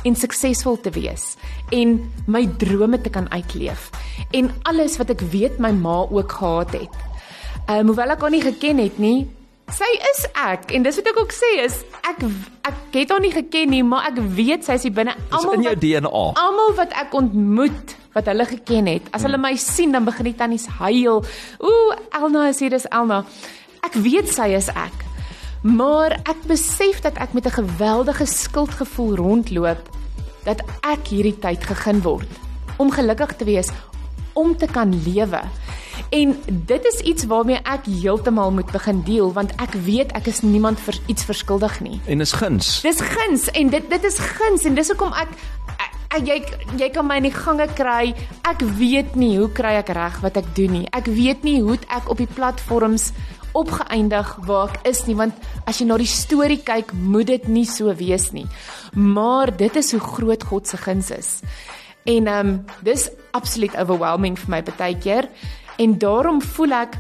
en 0.08 0.16
suksesvol 0.16 0.80
te 0.82 0.94
wees 0.96 1.36
en 1.72 1.98
my 2.28 2.46
drome 2.62 3.02
te 3.02 3.10
kan 3.14 3.28
uitleef 3.32 3.90
en 4.38 4.50
alles 4.70 4.98
wat 5.02 5.14
ek 5.14 5.22
weet 5.34 5.60
my 5.60 5.72
ma 5.76 6.02
ook 6.10 6.32
gehad 6.40 6.74
het. 6.78 6.98
Ehm 7.68 7.80
um, 7.80 7.88
hoewel 7.94 8.16
ek 8.16 8.22
haar 8.22 8.34
nie 8.34 8.44
geken 8.44 8.82
het 8.82 9.00
nie, 9.00 9.28
sy 9.72 9.88
is 10.10 10.26
ek 10.36 10.72
en 10.76 10.84
dis 10.84 10.98
wat 11.00 11.08
ek 11.14 11.20
ook 11.22 11.34
sê 11.36 11.52
is 11.64 11.82
ek 12.02 12.26
ek 12.68 12.80
het 12.98 13.14
haar 13.14 13.24
nie 13.24 13.32
geken 13.32 13.70
nie, 13.72 13.84
maar 13.84 14.10
ek 14.12 14.20
weet 14.36 14.66
sy 14.68 14.76
is 14.80 14.84
hier 14.88 14.96
binne 14.96 15.16
almal 15.30 15.60
in 15.60 15.68
jou 15.70 15.76
wat 15.76 15.84
DNA. 15.86 16.24
almal 16.46 16.74
wat 16.80 16.96
ek 17.06 17.14
ontmoet 17.16 17.96
wat 18.14 18.28
hulle 18.28 18.46
geken 18.46 18.90
het. 18.92 19.06
As 19.16 19.24
hulle 19.24 19.38
my 19.40 19.54
sien 19.56 19.94
dan 19.96 20.04
begin 20.04 20.28
die 20.32 20.36
tannies 20.36 20.66
huil. 20.82 21.22
Ooh, 21.64 21.94
Elna 22.12 22.50
is 22.50 22.60
hier, 22.60 22.70
dis 22.74 22.88
Elna. 22.92 23.22
Ek 23.88 23.96
weet 23.96 24.28
sy 24.28 24.50
is 24.58 24.68
ek. 24.68 25.01
Maar 25.62 26.12
ek 26.26 26.48
besef 26.50 27.02
dat 27.06 27.18
ek 27.22 27.34
met 27.34 27.46
'n 27.46 27.62
geweldige 27.62 28.26
skuldgevoel 28.26 29.16
rondloop 29.16 29.90
dat 30.44 30.62
ek 30.82 31.08
hierdie 31.08 31.38
tyd 31.40 31.64
gegeen 31.64 32.02
word 32.02 32.28
om 32.78 32.92
gelukkig 32.92 33.36
te 33.36 33.46
wees, 33.46 33.70
om 34.34 34.58
te 34.58 34.66
kan 34.66 35.04
lewe. 35.04 35.42
En 36.10 36.36
dit 36.66 36.86
is 36.86 37.00
iets 37.00 37.26
waarmee 37.26 37.60
ek 37.64 37.86
heeltemal 37.86 38.52
moet 38.52 38.72
begin 38.72 39.04
deel 39.04 39.34
want 39.34 39.52
ek 39.62 39.74
weet 39.74 40.12
ek 40.12 40.26
is 40.26 40.42
niemand 40.42 40.80
vir 40.80 40.98
iets 41.06 41.24
verskuldig 41.24 41.80
nie. 41.80 42.02
En 42.06 42.22
is 42.22 42.32
guns. 42.32 42.82
Dis 42.82 43.02
guns 43.02 43.52
en 43.52 43.70
dit 43.70 43.90
dit 43.90 44.04
is 44.04 44.18
guns 44.18 44.64
en 44.64 44.74
dis 44.74 44.88
hoekom 44.88 45.14
ek, 45.14 45.30
ek, 45.78 45.94
ek 46.18 46.28
jy 46.28 46.44
jy 46.78 46.90
kan 46.90 47.06
my 47.06 47.16
in 47.16 47.30
die 47.30 47.38
gange 47.38 47.68
kry. 47.74 48.16
Ek 48.42 48.60
weet 48.60 49.16
nie 49.16 49.38
hoe 49.38 49.52
kry 49.52 49.78
ek 49.78 49.90
reg 49.90 50.20
wat 50.22 50.38
ek 50.38 50.56
doen 50.56 50.72
nie. 50.72 50.88
Ek 50.92 51.06
weet 51.06 51.44
nie 51.44 51.62
hoe 51.62 51.78
ek 51.88 52.10
op 52.10 52.18
die 52.18 52.34
platforms 52.34 53.12
opgeëindig 53.58 54.36
waar 54.48 54.72
ek 54.74 54.88
is 54.92 55.06
nie 55.08 55.16
want 55.20 55.36
as 55.70 55.82
jy 55.82 55.88
na 55.90 55.98
die 56.00 56.10
storie 56.10 56.62
kyk, 56.64 56.94
moet 56.94 57.28
dit 57.28 57.48
nie 57.48 57.66
so 57.66 57.94
wees 57.96 58.32
nie. 58.36 58.48
Maar 58.94 59.54
dit 59.58 59.76
is 59.76 59.92
hoe 59.96 60.02
groot 60.02 60.44
God 60.44 60.68
se 60.68 60.78
guns 60.78 61.12
is. 61.12 61.40
En 62.06 62.28
ehm 62.28 62.48
um, 62.48 62.66
dis 62.84 63.10
absoluut 63.32 63.76
overwhelming 63.78 64.38
vir 64.40 64.50
my 64.50 64.62
baie 64.64 64.98
keer 64.98 65.30
en 65.78 65.98
daarom 65.98 66.42
voel 66.42 66.74
ek 66.82 66.98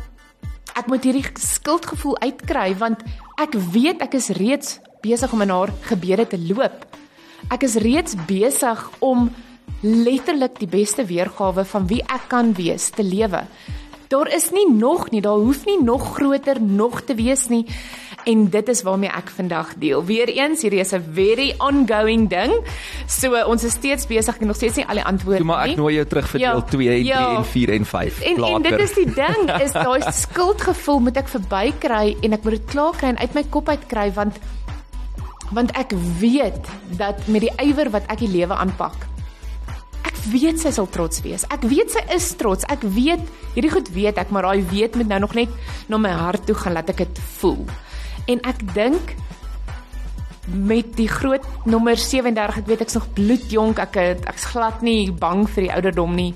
ek 0.77 0.87
moet 0.87 1.03
hierdie 1.03 1.25
skuldgevoel 1.35 2.17
uitkry 2.21 2.71
want 2.79 3.01
ek 3.41 3.57
weet 3.73 4.01
ek 4.05 4.15
is 4.15 4.29
reeds 4.37 4.79
besig 5.01 5.33
om 5.33 5.41
in 5.41 5.49
haar 5.49 5.71
gebede 5.89 6.27
te 6.27 6.39
loop. 6.39 6.85
Ek 7.49 7.63
is 7.65 7.75
reeds 7.81 8.15
besig 8.27 8.79
om 8.99 9.29
letterlik 9.81 10.59
die 10.61 10.69
beste 10.69 11.05
weergawe 11.09 11.65
van 11.65 11.87
wie 11.89 12.01
ek 12.05 12.29
kan 12.29 12.53
wees 12.53 12.91
te 12.93 13.03
lewe. 13.03 13.41
Daar 14.11 14.27
is 14.35 14.49
nie 14.51 14.67
nog 14.67 15.09
nie, 15.13 15.21
daar 15.23 15.39
hoef 15.39 15.65
nie 15.65 15.77
nog 15.83 16.13
groter 16.17 16.61
nog 16.61 17.01
te 17.07 17.15
wees 17.15 17.47
nie. 17.47 17.65
En 18.27 18.49
dit 18.53 18.67
is 18.69 18.81
waarmee 18.83 19.09
ek 19.09 19.31
vandag 19.33 19.71
deel. 19.79 20.03
Weereens, 20.05 20.61
hierdie 20.61 20.79
is 20.83 20.91
'n 20.93 21.03
very 21.13 21.55
ongoing 21.57 22.29
ding. 22.29 22.51
So 23.07 23.31
ons 23.47 23.63
is 23.63 23.71
steeds 23.71 24.07
besig 24.07 24.37
en 24.37 24.47
nog 24.47 24.55
steeds 24.55 24.75
nie 24.75 24.85
al 24.85 24.95
die 24.99 25.03
antwoorde 25.03 25.37
Toe 25.37 25.45
maar 25.45 25.63
nie. 25.63 25.71
ek 25.71 25.77
nooi 25.77 25.93
jou 25.95 26.05
terug 26.05 26.27
vir 26.27 26.39
Ja, 26.39 26.51
deel 26.51 26.63
2 26.63 26.87
en 26.89 27.03
3 27.03 27.05
ja. 27.05 27.35
en 27.37 27.45
4 27.45 27.69
en 27.69 27.85
5. 27.85 28.21
En 28.21 28.43
en 28.43 28.61
dit 28.61 28.79
is 28.79 28.93
die 28.93 29.13
ding, 29.13 29.61
is 29.61 29.71
daai 29.87 30.01
skuldgevoel 30.11 30.99
moet 30.99 31.17
ek 31.17 31.27
verbykry 31.27 32.15
en 32.21 32.33
ek 32.33 32.43
moet 32.43 32.53
dit 32.53 32.65
klaar 32.65 32.91
kry 32.97 33.07
en 33.07 33.17
uit 33.17 33.33
my 33.33 33.43
kop 33.49 33.69
uit 33.69 33.85
kry 33.87 34.11
want 34.13 34.39
Want 35.51 35.71
ek 35.71 35.91
weet 36.19 36.67
dat 36.97 37.27
met 37.27 37.41
die 37.41 37.51
ywer 37.59 37.89
wat 37.91 38.03
ek 38.07 38.19
die 38.19 38.29
lewe 38.31 38.53
aanpak, 38.55 38.95
weet 40.29 40.59
sy 40.61 40.71
sal 40.71 40.87
trots 40.91 41.21
wees. 41.25 41.45
Ek 41.49 41.63
weet 41.67 41.91
sy 41.93 42.03
is 42.15 42.29
trots. 42.39 42.65
Ek 42.69 42.83
weet 42.83 43.23
hierdie 43.55 43.71
goed 43.73 43.89
weet 43.93 44.17
ek, 44.21 44.29
maar 44.29 44.49
daai 44.49 44.63
weet 44.69 44.95
moet 44.95 45.07
nou 45.07 45.19
nog 45.25 45.35
net 45.37 45.49
na 45.89 45.97
my 45.97 46.11
hart 46.15 46.45
toe 46.45 46.55
gaan 46.55 46.73
laat 46.77 46.89
ek 46.93 47.03
dit 47.05 47.21
voel. 47.39 47.65
En 48.31 48.41
ek 48.47 48.61
dink 48.75 49.15
met 50.51 50.95
die 50.97 51.07
groot 51.07 51.45
nommer 51.69 51.97
37, 51.99 52.57
ek 52.63 52.67
weet 52.67 52.81
ek's 52.83 52.97
nog 52.97 53.07
bloedjonk, 53.15 53.79
ek 53.79 53.95
het- 53.95 54.25
ek's 54.27 54.45
glad 54.51 54.81
nie 54.81 55.11
bang 55.11 55.47
vir 55.49 55.63
die 55.63 55.73
ouderdom 55.73 56.15
nie. 56.15 56.33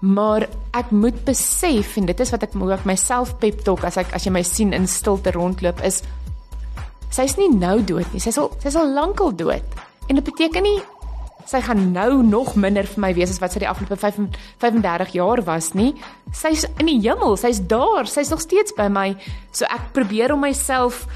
Maar 0.00 0.48
ek 0.72 0.90
moet 0.90 1.24
besef 1.24 1.96
en 1.96 2.06
dit 2.06 2.20
is 2.20 2.30
wat 2.30 2.42
ek 2.42 2.54
ek 2.54 2.84
myself 2.86 3.38
pep 3.38 3.64
talk 3.64 3.84
as 3.84 3.96
ek 3.96 4.14
as 4.14 4.24
jy 4.24 4.30
my 4.30 4.42
sien 4.42 4.72
in 4.72 4.86
stilte 4.86 5.32
rondloop 5.32 5.84
is 5.84 6.02
sy's 7.10 7.36
nie 7.36 7.48
nou 7.48 7.82
dood 7.82 8.06
nie. 8.12 8.20
Sy 8.20 8.30
sal 8.30 8.50
sy 8.62 8.70
sal 8.70 8.86
lankal 8.86 9.32
dood. 9.36 9.62
En 10.08 10.14
dit 10.16 10.24
beteken 10.24 10.62
nie 10.62 10.80
sy 11.48 11.60
gaan 11.64 11.90
nou 11.92 12.22
nog 12.26 12.54
minder 12.54 12.86
vir 12.88 13.00
my 13.00 13.12
wees 13.16 13.30
as 13.30 13.40
wat 13.42 13.54
sy 13.54 13.62
die 13.64 13.70
afgelope 13.70 13.98
35 14.00 14.38
35 14.60 15.12
jaar 15.16 15.44
was 15.46 15.72
nie. 15.74 15.92
Sy's 16.36 16.66
in 16.78 16.90
die 16.90 17.00
hemel, 17.02 17.36
sy's 17.40 17.62
daar, 17.66 18.08
sy's 18.10 18.30
nog 18.32 18.42
steeds 18.44 18.74
by 18.76 18.88
my. 18.92 19.14
So 19.52 19.68
ek 19.70 19.92
probeer 19.96 20.34
om 20.34 20.44
myself 20.44 21.06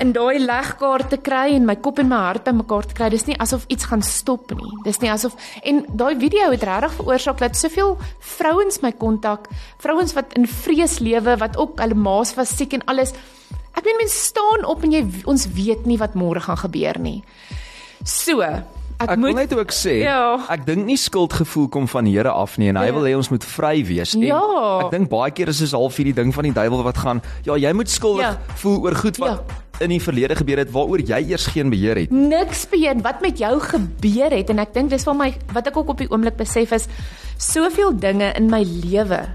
in 0.00 0.14
daai 0.16 0.38
legkaart 0.40 1.10
te 1.12 1.18
kry 1.20 1.54
en 1.54 1.66
my 1.68 1.76
kop 1.84 1.98
en 2.00 2.08
my 2.08 2.20
hart 2.28 2.48
aan 2.48 2.58
mekaar 2.60 2.86
te 2.88 2.96
kry. 2.96 3.10
Dis 3.12 3.26
nie 3.28 3.36
asof 3.40 3.66
iets 3.72 3.88
gaan 3.90 4.02
stop 4.04 4.54
nie. 4.56 4.70
Dis 4.86 5.00
nie 5.02 5.12
asof 5.12 5.36
en 5.62 5.82
daai 5.88 6.14
video 6.20 6.50
het 6.52 6.64
regtig 6.64 6.96
veroorsaak 6.98 7.42
dat 7.42 7.58
soveel 7.58 7.96
vrouens 8.34 8.80
my 8.84 8.92
kontak, 9.00 9.50
vrouens 9.82 10.14
wat 10.16 10.32
in 10.38 10.48
vrees 10.48 10.98
lewe, 11.04 11.36
wat 11.40 11.58
ook 11.60 11.80
hulle 11.82 11.98
maas 11.98 12.34
was 12.38 12.54
siek 12.56 12.76
en 12.78 12.86
alles. 12.90 13.14
Ek 13.74 13.84
meen 13.84 14.00
mense 14.04 14.16
staan 14.30 14.64
op 14.70 14.84
en 14.86 14.94
jy 14.94 15.02
ons 15.30 15.48
weet 15.56 15.86
nie 15.90 15.98
wat 16.00 16.16
môre 16.18 16.42
gaan 16.44 16.60
gebeur 16.60 17.00
nie. 17.02 17.20
So, 18.04 18.44
ek, 19.04 19.10
Ek, 19.14 19.18
moet 19.20 19.32
wil 19.34 19.40
net 19.44 19.54
ook 19.54 19.72
sê, 19.72 19.98
Ja. 20.02 20.38
ek 20.50 20.64
dink 20.66 20.84
nie 20.88 20.96
skuldgevoel 21.00 21.68
kom 21.68 21.88
van 21.88 22.06
Here 22.06 22.30
af 22.32 22.58
nie 22.58 22.68
en 22.68 22.76
hy 22.76 22.86
Ja. 22.86 22.92
wil 22.92 23.02
hê 23.06 23.14
ons 23.16 23.28
moet 23.30 23.44
vry 23.44 23.84
wees. 23.86 24.14
En 24.14 24.20
Ja. 24.26 24.40
Ek 24.84 24.90
dink 24.90 25.08
baie 25.08 25.30
keer 25.30 25.48
is 25.48 25.58
dit 25.58 25.70
half 25.70 25.96
hierdie 25.96 26.14
ding 26.14 26.32
van 26.34 26.44
die 26.44 26.52
duiwel 26.52 26.82
wat 26.82 26.96
gaan, 26.98 27.22
ja, 27.44 27.54
jy 27.56 27.72
moet 27.72 27.88
skuldig 27.90 28.24
Ja. 28.26 28.38
voel 28.56 28.80
oor 28.82 28.94
goed 28.94 29.16
wat 29.18 29.42
in 29.80 29.90
die 29.90 30.00
verlede 30.00 30.36
gebeur 30.38 30.58
het 30.58 30.70
waaroor 30.70 31.00
jy 31.02 31.30
eers 31.30 31.46
geen 31.50 31.70
beheer 31.70 31.96
het. 31.96 32.10
niks 32.10 32.66
beheer 32.70 32.94
wat 33.02 33.20
met 33.20 33.38
jou 33.38 33.58
gebeur 33.60 34.30
het 34.30 34.50
en 34.50 34.58
ek 34.60 34.72
dink 34.74 34.90
dis 34.90 35.02
vir 35.04 35.14
my 35.14 35.34
wat 35.52 35.66
ek 35.66 35.76
ook 35.76 35.88
op 35.88 35.98
die 35.98 36.08
oomblik 36.10 36.36
besef 36.36 36.70
is 36.72 36.86
soveel 37.38 37.92
dinge 37.98 38.32
in 38.36 38.46
my 38.50 38.62
lewe 38.62 39.26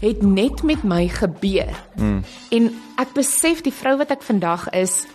het 0.00 0.22
net 0.22 0.62
met 0.62 0.84
my 0.84 1.08
gebeur. 1.08 1.74
Mm. 1.96 2.22
En 2.52 2.70
ek 2.98 3.12
besef 3.14 3.62
die 3.62 3.72
vrou 3.72 3.96
wat 3.98 4.10
ek 4.12 4.22
vandag 4.22 4.68
is 4.72 5.06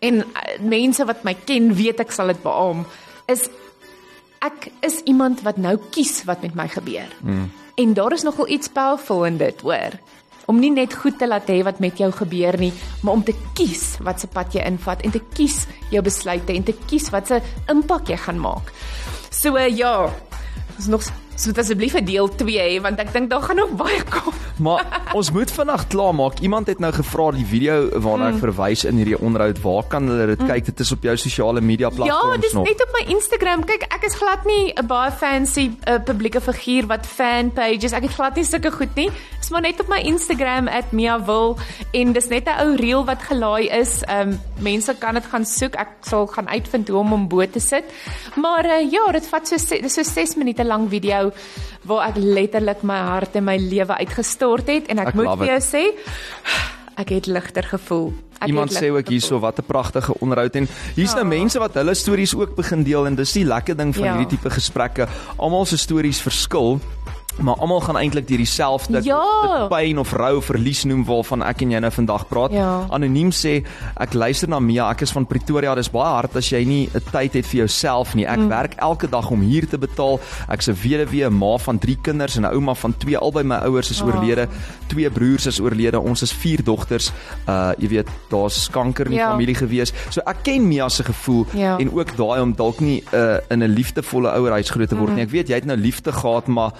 en 0.00 0.14
uh, 0.24 0.24
mense 0.64 1.04
wat 1.04 1.22
my 1.24 1.34
ken 1.44 1.74
weet 1.76 2.00
ek 2.00 2.10
sal 2.10 2.26
dit 2.32 2.42
beamoen 2.42 2.86
is 3.30 3.48
ek 4.42 4.70
is 4.82 5.00
iemand 5.06 5.44
wat 5.46 5.60
nou 5.62 5.76
kies 5.94 6.24
wat 6.26 6.42
met 6.42 6.56
my 6.58 6.66
gebeur. 6.68 7.10
Mm. 7.22 7.50
En 7.78 7.94
daar 7.94 8.12
is 8.12 8.26
nogal 8.26 8.48
iets 8.48 8.68
powerful 8.68 9.24
in 9.24 9.38
dit, 9.38 9.60
hoor. 9.60 9.96
Om 10.50 10.58
nie 10.58 10.72
net 10.74 10.94
goed 10.94 11.18
te 11.18 11.28
laat 11.28 11.46
hê 11.48 11.60
wat 11.62 11.78
met 11.78 11.98
jou 11.98 12.10
gebeur 12.12 12.58
nie, 12.58 12.72
maar 13.00 13.14
om 13.14 13.22
te 13.24 13.34
kies 13.54 13.96
wat 14.02 14.20
se 14.20 14.26
pad 14.26 14.54
jy 14.54 14.64
invat 14.66 15.04
en 15.06 15.14
te 15.14 15.22
kies 15.32 15.62
jou 15.94 16.02
besluite 16.02 16.52
en 16.52 16.66
te 16.66 16.74
kies 16.90 17.08
wat 17.14 17.30
se 17.30 17.38
impak 17.70 18.10
jy 18.10 18.18
gaan 18.18 18.42
maak. 18.42 18.74
So 19.30 19.54
uh, 19.56 19.68
ja, 19.70 20.10
ons 20.76 20.90
nog 20.90 21.06
so 21.42 21.50
asseblief 21.58 21.94
'n 21.94 22.04
deel 22.04 22.28
2 22.28 22.58
hê 22.58 22.80
want 22.82 22.98
ek 23.00 23.12
dink 23.12 23.30
daar 23.30 23.42
gaan 23.42 23.56
nog 23.56 23.70
baie 23.76 24.02
kom. 24.10 24.32
Maar 24.58 24.84
ons 25.14 25.30
moet 25.32 25.50
vinnig 25.50 25.86
klaar 25.88 26.14
maak. 26.14 26.38
Iemand 26.40 26.66
het 26.66 26.78
nou 26.78 26.92
gevra 26.92 27.30
die 27.32 27.44
video 27.46 27.88
waarna 28.00 28.26
Hmm. 28.28 28.34
ek 28.34 28.40
verwys 28.40 28.84
in 28.84 28.96
hierdie 28.96 29.18
onderhoud, 29.20 29.60
waar 29.62 29.82
kan 29.88 30.06
hulle 30.08 30.26
dit 30.36 30.46
kyk? 30.46 30.64
Dit 30.64 30.80
is 30.80 30.92
op 30.92 31.02
jou 31.02 31.16
sosiale 31.16 31.60
media 31.60 31.88
Ja, 31.88 31.94
platforms 31.96 32.40
dis 32.40 32.52
nog. 32.52 32.64
net 32.64 32.82
op 32.82 32.88
my 32.92 33.12
Instagram. 33.14 33.64
Kyk, 33.64 33.82
ek 33.82 34.04
is 34.04 34.14
glad 34.14 34.44
nie 34.44 34.72
'n 34.76 34.86
baie 34.86 35.10
fancy 35.10 35.70
uh, 35.88 35.98
publieke 36.04 36.40
figuur 36.40 36.86
wat 36.86 37.06
fan 37.06 37.50
pages. 37.52 37.92
Ek 37.92 38.02
het 38.02 38.12
glad 38.14 38.34
nie 38.36 38.44
sulke 38.44 38.70
goed 38.70 38.94
nie. 38.94 39.10
Dis 39.40 39.50
maar 39.50 39.60
net 39.62 39.80
op 39.80 39.88
my 39.88 39.98
Instagram 39.98 40.68
@miavil 40.92 41.56
en 41.92 42.12
dis 42.12 42.28
net 42.28 42.46
'n 42.46 42.60
ou 42.60 42.76
reel 42.76 43.04
wat 43.04 43.22
gelaai 43.22 43.68
is. 43.68 44.02
Um, 44.08 44.38
mense 44.60 44.94
kan 44.98 45.14
dit 45.14 45.24
gaan 45.26 45.44
soek. 45.44 45.74
Ek 45.74 45.88
sal 46.02 46.26
gaan 46.26 46.48
uitvind 46.48 46.88
hoe 46.88 46.98
om 46.98 47.08
hom 47.10 47.28
bo 47.28 47.46
te 47.46 47.60
sit. 47.60 47.84
Maar 48.36 48.64
uh, 48.64 48.90
ja, 48.90 49.12
dit 49.12 49.26
vat 49.26 49.48
so 49.48 49.56
dis 49.80 49.94
so 49.94 50.02
6 50.02 50.36
minute 50.36 50.64
lank 50.64 50.90
video 50.90 51.31
waar 51.84 52.08
ek 52.08 52.16
letterlik 52.16 52.82
my 52.82 52.98
hart 52.98 53.36
en 53.36 53.44
my 53.44 53.56
lewe 53.56 53.96
uitgestort 53.98 54.66
het 54.68 54.86
en 54.88 54.98
ek, 54.98 55.08
Ek 55.08 55.14
moet 55.14 55.38
vir 55.38 55.46
jou 55.46 55.60
sê 55.60 55.84
ek 56.96 57.08
het 57.08 57.26
ligter 57.26 57.62
gevoel. 57.64 58.12
Ek 58.42 58.48
Iemand 58.48 58.72
sê 58.74 58.90
ook 58.90 59.08
hierso 59.08 59.38
wat 59.40 59.58
'n 59.58 59.64
pragtige 59.66 60.14
onderhoud 60.20 60.54
en 60.56 60.68
hier's 60.96 61.14
nou 61.14 61.24
Ja. 61.24 61.28
mense 61.38 61.58
wat 61.58 61.74
hulle 61.74 61.94
stories 61.94 62.34
ook 62.34 62.56
begin 62.56 62.82
deel 62.82 63.06
en 63.06 63.14
dis 63.14 63.32
die 63.32 63.44
lekker 63.44 63.76
ding 63.76 63.94
van 63.94 64.04
Ja. 64.04 64.16
hierdie 64.16 64.36
tipe 64.36 64.50
gesprekke. 64.50 65.06
Almal 65.38 65.64
se 65.66 65.76
stories 65.76 66.20
verskil. 66.20 66.80
Maar 67.40 67.54
almal 67.54 67.80
gaan 67.80 67.96
eintlik 67.96 68.28
deur 68.28 68.36
dieselfde 68.38 69.00
Ja. 69.02 69.66
pyn 69.68 69.98
of 69.98 70.12
rou 70.12 70.42
verlies 70.42 70.84
noem 70.84 71.04
waarvan 71.04 71.42
ek 71.42 71.62
en 71.62 71.70
jy 71.70 71.78
nou 71.78 71.90
vandag 71.90 72.28
praat. 72.28 72.52
Ja. 72.52 72.86
Anoniem 72.90 73.30
sê 73.30 73.64
ek 73.96 74.12
luister 74.14 74.48
na 74.48 74.58
Mia, 74.60 74.90
ek 74.90 75.00
is 75.00 75.10
van 75.12 75.26
Pretoria. 75.26 75.74
Dis 75.74 75.88
baie 75.90 76.12
hard 76.14 76.36
as 76.36 76.50
jy 76.50 76.64
nie 76.64 76.90
'n 76.94 77.00
tyd 77.10 77.32
het 77.32 77.46
vir 77.46 77.58
jouself 77.66 78.14
nie. 78.14 78.26
Ek 78.26 78.38
mm. 78.38 78.48
werk 78.48 78.74
elke 78.78 79.08
dag 79.08 79.30
om 79.30 79.40
huur 79.40 79.66
te 79.68 79.78
betaal. 79.78 80.20
Ek's 80.50 80.68
'n 80.68 80.74
weduwee, 80.82 81.24
'n 81.26 81.32
ma 81.38 81.56
van 81.58 81.78
3 81.78 81.96
kinders 82.02 82.36
en 82.36 82.42
'n 82.44 82.52
ouma 82.54 82.74
van 82.74 82.94
2. 82.98 83.16
Albei 83.18 83.42
my 83.44 83.56
ouers 83.64 83.90
is 83.90 84.00
Oh. 84.02 84.06
oorlede. 84.08 84.48
Twee 84.88 85.10
broers 85.10 85.46
is 85.46 85.60
oorlede. 85.60 86.00
Ons 86.00 86.22
is 86.22 86.32
4 86.32 86.62
dogters. 86.64 87.12
Uh 87.48 87.72
jy 87.78 87.88
weet, 87.88 88.08
daar's 88.30 88.68
kanker 88.70 89.06
in 89.06 89.12
die 89.12 89.18
Ja. 89.20 89.30
familie 89.30 89.54
gewees. 89.54 89.92
So 90.10 90.20
ek 90.26 90.42
ken 90.42 90.68
Mia 90.68 90.88
se 90.88 91.02
gevoel 91.04 91.46
Ja. 91.54 91.78
en 91.78 91.90
ook 91.92 92.16
daai 92.16 92.40
om 92.42 92.52
dalk 92.54 92.80
nie 92.80 93.02
uh, 93.14 93.36
in 93.50 93.62
'n 93.62 93.72
liefdevolle 93.74 94.28
ouerhuis 94.30 94.70
groot 94.70 94.88
te 94.88 94.96
word 94.96 95.08
Mm. 95.10 95.14
nie. 95.16 95.24
Ek 95.24 95.30
weet 95.30 95.48
jy 95.48 95.54
het 95.54 95.64
nou 95.64 95.76
liefde 95.78 96.12
gehad, 96.12 96.46
maar 96.46 96.72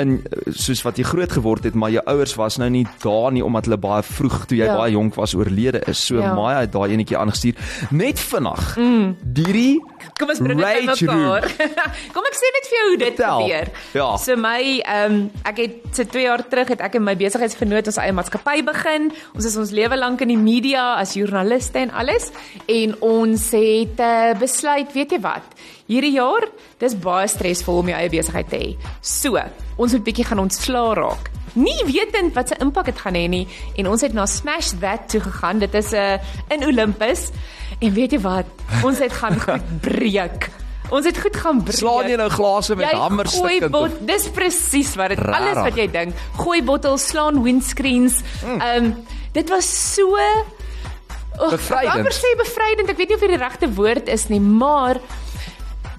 in 0.00 0.22
soos 0.50 0.82
wat 0.82 0.96
jy 0.98 1.04
groot 1.04 1.32
geword 1.32 1.64
het, 1.68 1.74
maar 1.74 1.90
jou 1.94 2.02
ouers 2.06 2.34
was 2.38 2.56
nou 2.58 2.68
nie 2.70 2.86
daar 3.02 3.32
nie 3.32 3.44
omdat 3.44 3.64
hulle 3.68 3.76
baie 3.78 4.02
vroeg 4.02 4.46
toe 4.46 4.58
jy 4.58 4.64
Ja. 4.64 4.76
baie 4.76 4.92
jonk 4.92 5.14
was 5.14 5.34
oorlede 5.34 5.80
is. 5.86 6.00
So 6.06 6.18
Ja. 6.20 6.34
Maya 6.34 6.60
het 6.60 6.72
daai 6.72 6.92
enetjie 6.92 7.16
aangestuur. 7.18 7.54
Net 7.90 8.18
vinnig. 8.18 8.76
Mm. 8.76 9.16
Hierdie 9.34 9.80
Kom 10.18 10.30
ons 10.32 10.40
bring 10.42 10.58
dit 10.60 10.66
Rage 10.66 11.06
bymekaar. 11.06 11.46
Kom 12.14 12.28
ek 12.28 12.36
sê 12.38 12.50
net 12.56 12.68
vir 12.70 12.76
jou 12.78 12.86
hoe 12.88 12.98
dit 13.00 13.16
Vertel. 13.16 13.42
gebeur. 13.44 13.70
Ja. 13.98 14.08
So 14.16 14.36
my 14.36 14.60
ehm 14.80 15.16
um, 15.16 15.30
ek 15.48 15.62
het 15.64 15.74
so 15.96 16.04
2 16.04 16.22
jaar 16.26 16.44
terug 16.48 16.68
het 16.74 16.80
ek 16.80 16.98
in 17.00 17.04
my 17.06 17.14
besigheidsvernoot 17.20 17.90
ons 17.92 18.00
eie 18.02 18.12
maatskappy 18.16 18.60
begin. 18.66 19.10
Ons 19.34 19.48
is 19.50 19.56
ons 19.60 19.74
lewe 19.76 19.96
lank 19.96 20.20
in 20.26 20.32
die 20.34 20.40
media 20.40 20.94
as 21.00 21.16
joernaliste 21.18 21.78
en 21.84 21.90
alles 21.90 22.30
en 22.68 22.94
ons 23.00 23.50
het 23.56 24.00
uh, 24.00 24.32
besluit, 24.40 24.92
weet 24.94 25.16
jy 25.16 25.20
wat? 25.24 25.58
Hierdie 25.90 26.14
jaar, 26.14 26.46
dis 26.78 26.94
baie 26.94 27.26
stresvol 27.28 27.82
om 27.82 27.88
jou 27.90 27.98
eie 27.98 28.12
besigheid 28.12 28.48
te 28.52 28.60
hê. 28.60 28.70
So, 29.02 29.40
ons 29.76 29.92
moet 29.96 30.04
bietjie 30.06 30.28
gaan 30.28 30.38
ontslaa 30.44 30.94
raak. 30.94 31.30
Nie 31.58 31.82
wetend 31.88 32.36
wat 32.36 32.52
se 32.52 32.58
impak 32.62 32.92
dit 32.92 33.00
gaan 33.02 33.16
hê 33.18 33.24
nie 33.26 33.42
en 33.80 33.88
ons 33.90 34.02
het 34.06 34.14
na 34.14 34.22
Smash 34.30 34.70
That 34.80 35.08
toe 35.10 35.20
gegaan. 35.24 35.58
Dit 35.58 35.74
is 35.74 35.90
'n 35.90 35.96
uh, 35.96 36.18
in 36.54 36.64
Olympus. 36.64 37.30
En 37.80 37.92
weet 37.96 38.16
jy 38.16 38.20
wat? 38.20 38.48
Ons 38.84 38.98
het 39.00 39.12
gaan 39.12 39.38
goed 39.44 39.68
breek. 39.80 40.50
Ons 40.90 41.06
het 41.06 41.18
goed 41.22 41.36
gaan 41.38 41.62
breek. 41.62 41.78
slaan 41.78 42.08
jy 42.10 42.16
nou 42.18 42.28
glase 42.34 42.76
met 42.76 42.90
gooi 42.90 43.28
stukkend 43.30 43.72
bot, 43.72 44.00
dis 44.08 44.26
presies 44.34 44.94
wat 44.98 45.14
dit 45.14 45.22
alles 45.22 45.60
wat 45.62 45.78
jy 45.78 45.86
dink. 45.90 46.24
Gooi 46.40 46.60
bottels, 46.66 47.06
slaan 47.12 47.42
windscreens. 47.46 48.20
Mm. 48.44 48.60
Ehm 48.60 48.84
um, 48.84 48.92
dit 49.32 49.48
was 49.48 49.68
so 49.94 50.18
oh, 51.38 51.50
Bevrydend. 51.50 52.10
Ek 52.10 52.16
sê 52.18 52.34
bevrydend. 52.40 52.90
Ek 52.90 52.98
weet 52.98 53.12
nie 53.12 53.18
of 53.20 53.22
dit 53.22 53.34
die 53.36 53.40
regte 53.40 53.70
woord 53.78 54.10
is 54.10 54.26
nie, 54.32 54.40
maar 54.42 54.98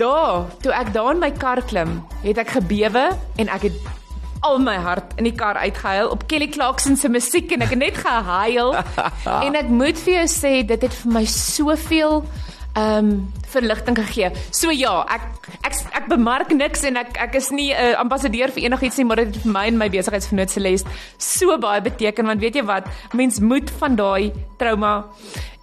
daar, 0.02 0.50
toe 0.62 0.74
ek 0.76 0.92
daar 0.94 1.14
in 1.16 1.24
my 1.24 1.32
kar 1.32 1.62
klim, 1.64 2.02
het 2.26 2.42
ek 2.42 2.58
gebewe 2.58 3.08
en 3.40 3.52
ek 3.56 3.70
het 3.70 4.01
al 4.42 4.60
my 4.60 4.76
hart 4.82 5.14
in 5.22 5.28
die 5.30 5.36
kar 5.38 5.60
uitgehuil 5.62 6.10
op 6.10 6.28
Kelly 6.28 6.48
Clarkson 6.50 6.98
se 6.98 7.10
musiek 7.10 7.52
en 7.54 7.62
ek 7.62 7.76
het 7.76 7.82
net 7.82 8.00
gehuil. 8.02 8.74
En 9.46 9.58
ek 9.58 9.70
moet 9.70 10.00
vir 10.02 10.22
jou 10.22 10.30
sê 10.32 10.54
dit 10.68 10.88
het 10.88 10.96
vir 11.04 11.14
my 11.20 11.26
soveel 11.30 12.24
ehm 12.72 12.98
um, 12.98 13.32
verligting 13.52 13.98
gegee. 14.00 14.30
So 14.56 14.72
ja, 14.72 15.04
ek 15.12 15.50
ek 15.68 15.76
ek 16.00 16.06
bemark 16.08 16.54
niks 16.56 16.86
en 16.88 16.96
ek 17.02 17.18
ek 17.20 17.36
is 17.36 17.50
nie 17.52 17.74
'n 17.74 17.76
uh, 17.76 18.00
ambassadeur 18.00 18.48
vir 18.56 18.64
enigiets 18.64 18.98
nie, 18.98 19.06
maar 19.06 19.20
dit 19.20 19.28
het 19.28 19.44
vir 19.44 19.52
my 19.52 19.66
en 19.68 19.78
my 19.78 19.90
besigheidsvernoot 19.90 20.50
Celeste 20.50 20.88
so 21.18 21.58
baie 21.58 21.82
beteken 21.82 22.26
want 22.26 22.40
weet 22.40 22.56
jy 22.56 22.64
wat, 22.64 22.88
mens 23.14 23.40
moet 23.40 23.70
van 23.80 23.96
daai 23.96 24.32
trauma 24.58 25.06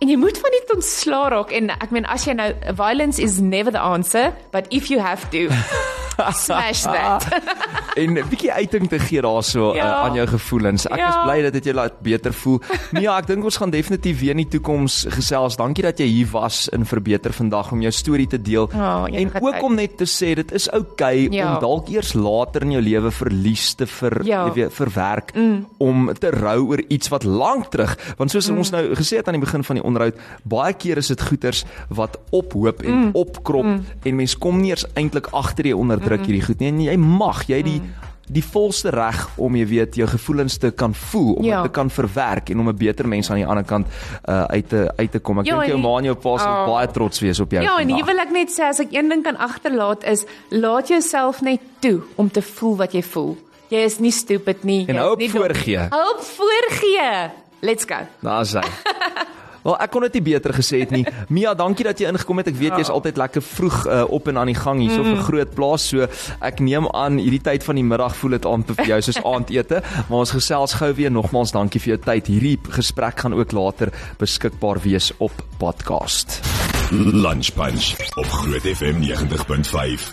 en 0.01 0.09
jy 0.09 0.17
moet 0.17 0.39
van 0.39 0.51
dit 0.51 0.75
ontslaa 0.75 1.29
raak. 1.29 1.51
En 1.51 1.71
ek 1.71 1.91
meen 1.91 2.05
as 2.05 2.27
jy 2.27 2.35
nou 2.35 2.53
violence 2.77 3.19
is 3.23 3.41
never 3.41 3.73
the 3.73 3.81
answer, 3.81 4.35
but 4.53 4.67
if 4.71 4.91
you 4.91 5.01
have 5.01 5.31
to 5.31 5.49
Smash 6.35 6.83
that. 6.83 7.29
en 7.99 8.15
'n 8.19 8.25
bietjie 8.31 8.53
uiting 8.53 8.89
te 8.89 8.99
gee 8.99 9.21
daarso 9.23 9.75
Ja. 9.75 9.85
uh, 9.85 10.05
aan 10.05 10.15
jou 10.15 10.27
gevoelens. 10.27 10.87
Ek 10.87 10.97
Ja. 10.99 11.09
is 11.09 11.17
bly 11.25 11.43
dat 11.43 11.53
dit 11.53 11.65
jou 11.65 11.75
laat 11.75 12.01
beter 12.01 12.33
voel. 12.33 12.61
Nee, 12.93 13.03
ja, 13.03 13.17
ek 13.19 13.27
dink 13.27 13.45
ons 13.45 13.57
gaan 13.57 13.71
definitief 13.71 14.21
weer 14.21 14.31
in 14.31 14.37
die 14.37 14.49
toekoms 14.49 15.07
gesels. 15.09 15.57
Dankie 15.57 15.83
dat 15.83 15.99
jy 15.99 16.07
hier 16.07 16.29
was 16.31 16.69
in 16.69 16.85
Verbeter 16.85 17.33
vandag 17.33 17.73
om 17.73 17.81
jou 17.81 17.93
storie 17.93 18.27
te 18.27 18.43
deel. 18.43 18.71
Oh, 18.75 19.05
en 19.11 19.31
ook 19.41 19.53
tyd. 19.53 19.63
om 19.63 19.75
net 19.75 19.97
te 19.97 20.05
sê 20.07 20.35
dit 20.35 20.53
is 20.53 20.69
oukei 20.71 21.27
okay 21.27 21.37
Ja. 21.39 21.55
om 21.55 21.61
dalk 21.61 21.89
eers 21.89 22.13
later 22.15 22.63
in 22.63 22.71
jou 22.73 22.83
lewe 22.83 23.11
verlies 23.11 23.75
te 23.75 23.87
ver 23.87 24.25
Ja. 24.25 24.53
weet 24.53 24.73
verwerk 24.73 25.35
mm. 25.35 25.67
om 25.79 26.13
te 26.19 26.31
rou 26.31 26.67
oor 26.69 26.83
iets 26.89 27.09
wat 27.09 27.25
lank 27.25 27.71
terug 27.71 27.97
want 28.17 28.31
soos 28.31 28.51
mm. 28.51 28.59
ons 28.59 28.71
nou 28.71 28.95
gesê 28.95 29.17
het 29.17 29.29
aan 29.29 29.39
die 29.39 29.45
begin 29.45 29.65
van 29.65 29.77
die 29.77 29.85
onderhoud 29.85 30.15
baie 30.45 30.73
keer 30.75 30.97
is 30.97 31.07
dit 31.07 31.21
goeters 31.23 31.65
wat 31.89 32.19
ophoop 32.31 32.83
en 32.83 32.95
mm. 32.95 33.11
opkrop 33.13 33.65
mm. 33.65 33.85
en 34.05 34.17
mens 34.17 34.39
kom 34.39 34.61
nie 34.61 34.71
eers 34.71 34.87
eintlik 34.95 35.29
agter 35.33 35.67
jy 35.67 35.75
onderdruk 36.09 36.27
hierdie 36.27 36.47
goed 36.47 36.61
nie 36.61 36.69
en 36.69 36.81
jy 36.81 36.97
mag 36.97 37.45
jy 37.49 37.63
die 37.63 37.81
mm 37.81 37.95
die 38.31 38.43
volste 38.45 38.91
reg 38.93 39.23
om 39.41 39.55
jy 39.57 39.65
weet 39.67 39.95
jou 39.97 40.07
gevoelens 40.07 40.59
te 40.61 40.69
kan 40.71 40.93
voel, 40.95 41.31
om 41.41 41.45
Ja. 41.45 41.63
dit 41.63 41.73
te 41.73 41.79
kan 41.81 41.89
verwerk 41.91 42.51
en 42.51 42.61
om 42.61 42.69
'n 42.69 42.77
beter 42.77 43.09
mens 43.09 43.31
aan 43.31 43.37
die 43.37 43.47
ander 43.47 43.65
kant 43.65 43.87
uh, 44.29 44.45
uit 44.45 44.69
te 44.69 44.93
uit 44.99 45.11
te 45.11 45.19
kom. 45.19 45.39
Ek 45.39 45.47
Ja, 45.47 45.55
dink 45.55 45.67
jou 45.67 45.77
en 45.77 45.81
ma 45.83 45.97
en 45.99 46.05
jou 46.05 46.15
pa 46.15 46.37
sal 46.39 46.53
Oh. 46.53 46.67
baie 46.75 46.87
trots 46.93 47.21
wees 47.21 47.41
op 47.41 47.51
jou. 47.51 47.63
Ja, 47.63 47.79
en 47.79 47.89
vandag. 47.89 47.97
hier 47.97 48.05
wil 48.05 48.19
ek 48.19 48.31
net 48.31 48.49
sê 48.51 48.69
as 48.69 48.81
ek 48.81 48.89
een 48.93 49.09
ding 49.09 49.23
kan 49.25 49.37
agterlaat 49.39 50.05
is 50.05 50.27
laat 50.51 50.89
jouself 50.89 51.41
net 51.41 51.61
toe 51.81 52.03
om 52.17 52.31
te 52.31 52.43
voel 52.43 52.77
wat 52.77 52.93
jy 52.93 53.03
voel. 53.03 53.37
Jy 53.71 53.79
is 53.85 53.99
nie 53.99 54.11
stupid 54.13 54.63
nie. 54.65 54.85
En 54.89 54.97
hou 54.97 55.13
op 55.13 55.23
voorgee. 55.23 55.79
Hou 55.89 56.15
op 56.15 56.21
voorgee. 56.21 57.31
Let's 57.63 57.85
go. 57.85 57.97
Daar's 58.21 58.53
hy. 58.53 58.61
Wel, 59.69 59.77
ek 59.85 59.91
kon 59.93 60.05
dit 60.07 60.15
nie 60.17 60.25
beter 60.31 60.55
gesê 60.57 60.81
het 60.85 60.93
nie. 60.95 61.05
Mia, 61.35 61.53
dankie 61.59 61.85
dat 61.85 62.01
jy 62.01 62.09
ingekom 62.09 62.41
het. 62.41 62.49
Ek 62.53 62.57
weet 62.57 62.79
jy's 62.81 62.93
altyd 62.93 63.21
lekker 63.21 63.45
vroeg 63.45 63.79
uh, 63.85 64.05
op 64.17 64.31
en 64.33 64.41
aan 64.41 64.49
die 64.49 64.57
gang 64.57 64.81
hierso 64.81 65.03
mm. 65.03 65.11
vir 65.13 65.27
groot 65.27 65.51
plaas. 65.57 65.89
So 65.93 66.09
ek 66.45 66.63
neem 66.65 66.89
aan 66.97 67.21
hierdie 67.21 67.43
tyd 67.45 67.67
van 67.67 67.77
die 67.81 67.85
middag 67.85 68.17
voel 68.17 68.39
dit 68.39 68.49
aan 68.49 68.65
vir 68.71 68.93
jou 68.95 69.01
soos 69.09 69.21
aandete, 69.33 69.83
maar 70.09 70.25
ons 70.25 70.33
gesels 70.39 70.79
gou 70.81 70.91
weer 70.97 71.13
nogmaals 71.13 71.53
dankie 71.57 71.83
vir 71.85 71.97
jou 71.97 72.01
tyd. 72.09 72.25
Hierdie 72.33 72.57
gesprek 72.79 73.17
gaan 73.25 73.37
ook 73.37 73.53
later 73.57 73.93
beskikbaar 74.21 74.81
wees 74.87 75.13
op 75.19 75.35
podcast. 75.61 76.41
Lunch 76.91 77.53
Punch 77.53 77.93
op 78.17 78.29
Groot 78.41 78.65
FM 78.65 79.05
90.5. 79.05 80.07